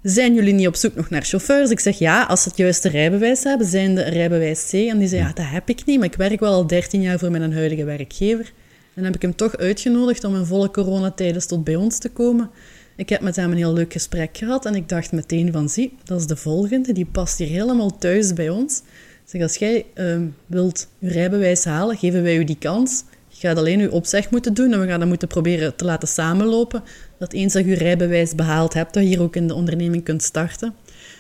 [0.02, 1.70] Zijn jullie niet op zoek nog naar chauffeurs?
[1.70, 4.74] Ik zeg ja, als ze het juiste rijbewijs hebben, zijn de rijbewijs C.
[4.74, 7.20] En die zei, ja, dat heb ik niet, maar ik werk wel al 13 jaar
[7.20, 8.46] voor mijn huidige werkgever.
[8.46, 12.10] En dan heb ik hem toch uitgenodigd om in volle coronatijdens tot bij ons te
[12.10, 12.50] komen.
[12.96, 15.98] Ik heb met hem een heel leuk gesprek gehad en ik dacht meteen van, zie,
[16.04, 18.82] dat is de volgende, die past hier helemaal thuis bij ons.
[19.26, 23.04] Zeg, als jij ehm, wilt je rijbewijs halen, geven wij u die kans.
[23.28, 26.08] Je gaat alleen je opzeg moeten doen en we gaan dat moeten proberen te laten
[26.08, 26.84] samenlopen.
[27.20, 30.24] Dat eens dat je rijbewijs behaald hebt, dat je hier ook in de onderneming kunt
[30.24, 30.74] starten.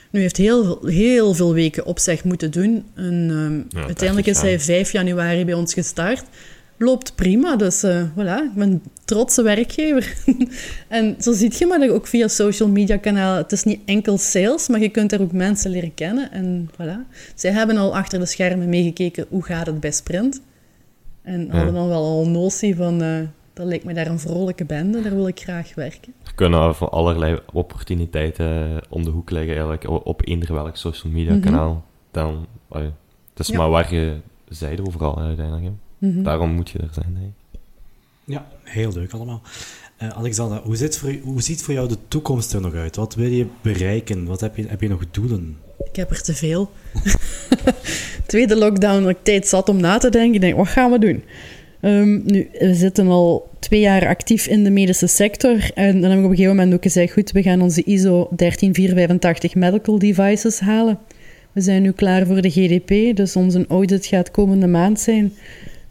[0.09, 2.85] Nu heeft heel, heel veel weken opzeg moeten doen.
[2.95, 6.23] En, ehm, Ja, uiteindelijk is 30 hij 5 januari bij ons gestart.
[6.83, 10.13] Loopt prima, dus eh, voilà, ik ben een trotse werkgever.
[10.87, 13.41] en zo ziet je maar dat ook via social media kanalen.
[13.41, 16.31] Het is niet enkel sales, maar je kunt daar ook mensen leren kennen.
[16.31, 16.97] En voilà.
[17.35, 20.41] Zij hebben al achter de schermen meegekeken hoe gaat het bij Sprint.
[21.21, 23.19] En hadden dan wel al een notie van, eh,
[23.53, 26.13] dat lijkt me daar een vrolijke bende, daar wil ik graag werken.
[26.23, 31.39] Er kunnen van allerlei opportuniteiten om de hoek liggen eigenlijk, op eender welk social media
[31.39, 31.85] kanaal.
[32.11, 32.91] Dan, het
[33.35, 33.57] is Ja.
[33.57, 34.17] maar waar je
[34.47, 35.65] zijde overal uiteindelijk.
[36.03, 36.23] Mhm.
[36.23, 37.13] Daarom moet je er zijn.
[37.13, 37.59] Denk ik.
[38.23, 39.41] Ja, heel leuk allemaal.
[39.97, 42.95] Eh, Alexander, hoe, zit voor, hoe ziet voor jou de toekomst er nog uit?
[42.95, 44.25] Wat wil je bereiken?
[44.25, 45.57] Wat heb je, heb je nog doelen?
[45.89, 46.71] Ik heb er te veel.
[48.25, 50.33] Tweede lockdown, dat ik tijd zat om na te denken.
[50.33, 51.23] Ik denk, wat gaan we doen?
[51.81, 55.71] Ehm, nu, we zitten al twee jaar actief in de medische sector.
[55.73, 58.27] En dan heb ik op een gegeven moment ook gezegd, goed, we gaan onze ISO
[58.35, 60.99] 13485 medical devices halen.
[61.51, 65.33] We zijn nu klaar voor de GDP, dus onze audit gaat komende maand zijn.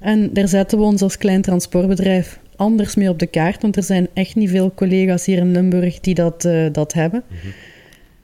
[0.02, 3.82] En daar zetten we ons als klein transportbedrijf anders mee op de kaart, want er
[3.82, 7.22] zijn echt niet veel collega's hier in Limburg die dat, eh, dat hebben.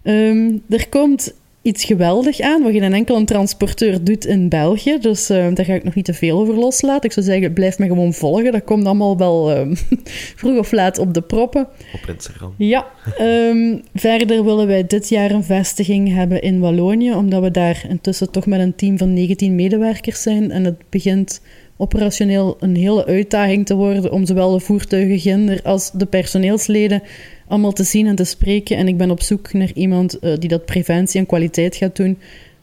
[0.02, 4.98] Ehm, er komt iets geweldig aan, wat geen enkel een transporteur doet in België.
[5.00, 7.04] Dus eh, daar ga ik nog niet te veel over loslaten.
[7.04, 8.52] Ik zou zeggen, blijf me gewoon volgen.
[8.52, 9.74] Dat komt allemaal wel ehm,
[10.40, 11.68] vroeg of laat op de proppen.
[11.94, 12.54] Op Instagram.
[12.58, 17.84] Ja, ehm, verder willen wij dit jaar een vestiging hebben in Wallonië, omdat we daar
[17.88, 20.50] intussen toch met een team van 19 medewerkers zijn.
[20.50, 21.40] En het begint
[21.80, 27.02] operationeel een hele uitdaging te worden om zowel de voertuigen ginder als de personeelsleden
[27.48, 28.76] allemaal te zien en te spreken.
[28.76, 32.18] En ik ben op zoek naar iemand eh, die dat preventie en kwaliteit gaat doen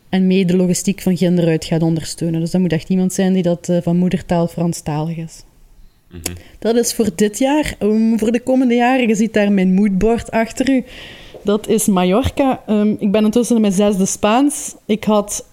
[0.09, 2.39] en mee de logistiek van ginder uit gaat ondersteunen.
[2.39, 5.43] Dus dat moet echt iemand zijn die dat eh, van moedertaal Franstalig is.
[6.59, 7.75] Dat is voor dit jaar.
[7.79, 10.83] Um, voor de komende jaren, je ziet daar mijn moodboard achter u.
[11.43, 12.63] Dat is Mallorca.
[12.69, 14.75] Um, ik ben intussen in mijn zesde Spaans.
[14.85, 15.45] Ik had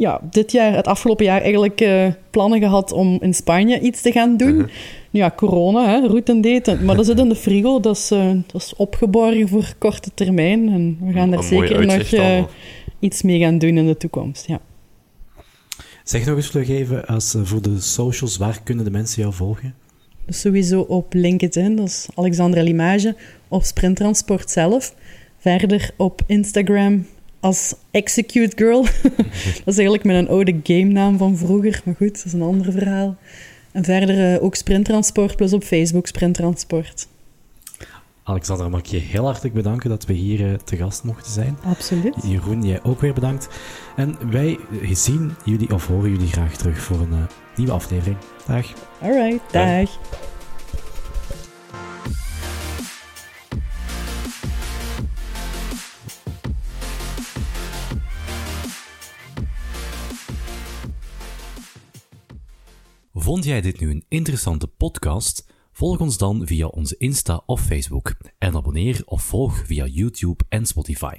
[0.00, 4.12] ja, dit jaar, het afgelopen jaar, eigenlijk uh, plannen gehad om in Spanje iets te
[4.12, 4.56] gaan doen.
[4.56, 4.68] Mhm.
[5.10, 6.84] Ja, corona, hè, route daten.
[6.84, 7.80] Maar dat zit in de frigo.
[7.80, 10.68] Dat is, uh, dat is opgeborgen voor korte termijn.
[10.68, 12.48] En we gaan daar zeker nog uh, allemaal.
[12.98, 14.46] iets mee gaan doen in de toekomst.
[14.46, 14.60] Ja.
[16.04, 19.34] Zeg nog eens vlug even, als, eh, voor de socials, waar kunnen de mensen jou
[19.34, 19.74] volgen?
[20.26, 23.16] Dus sowieso op LinkedIn, dat is Alexandra Limage,
[23.48, 24.94] of Sprinttransport zelf.
[25.38, 27.06] Verder op Instagram
[27.40, 28.82] als Execute Girl.
[29.64, 32.72] dat is eigenlijk mijn oude game naam van vroeger, maar goed, dat is een ander
[32.72, 33.16] verhaal.
[33.72, 37.08] En verder uh, ook Sprinttransport, plus op Facebook Sprinttransport.
[38.22, 41.58] Alexandra, mag ik je heel hartelijk bedanken dat we hier uh, te gast mochten zijn.
[41.64, 42.14] Absoluut.
[42.22, 43.48] Jeroen, jij ook weer bedankt.
[43.96, 44.58] En wij
[44.92, 47.24] zien jullie of horen jullie graag terug voor een uh,
[47.56, 48.16] nieuwe aflevering.
[48.46, 48.66] Dag.
[49.00, 49.66] Alright, dag.
[49.66, 49.98] dag.
[63.20, 65.46] Vond jij dit nu een interessante podcast?
[65.72, 70.66] Volg ons dan via onze Insta of Facebook en abonneer of volg via YouTube en
[70.66, 71.18] Spotify.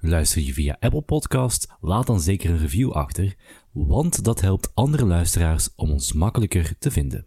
[0.00, 3.36] Luister je via Apple Podcast, laat dan zeker een review achter,
[3.72, 7.18] want dat helpt andere luisteraars om ons makkelijker te vinden.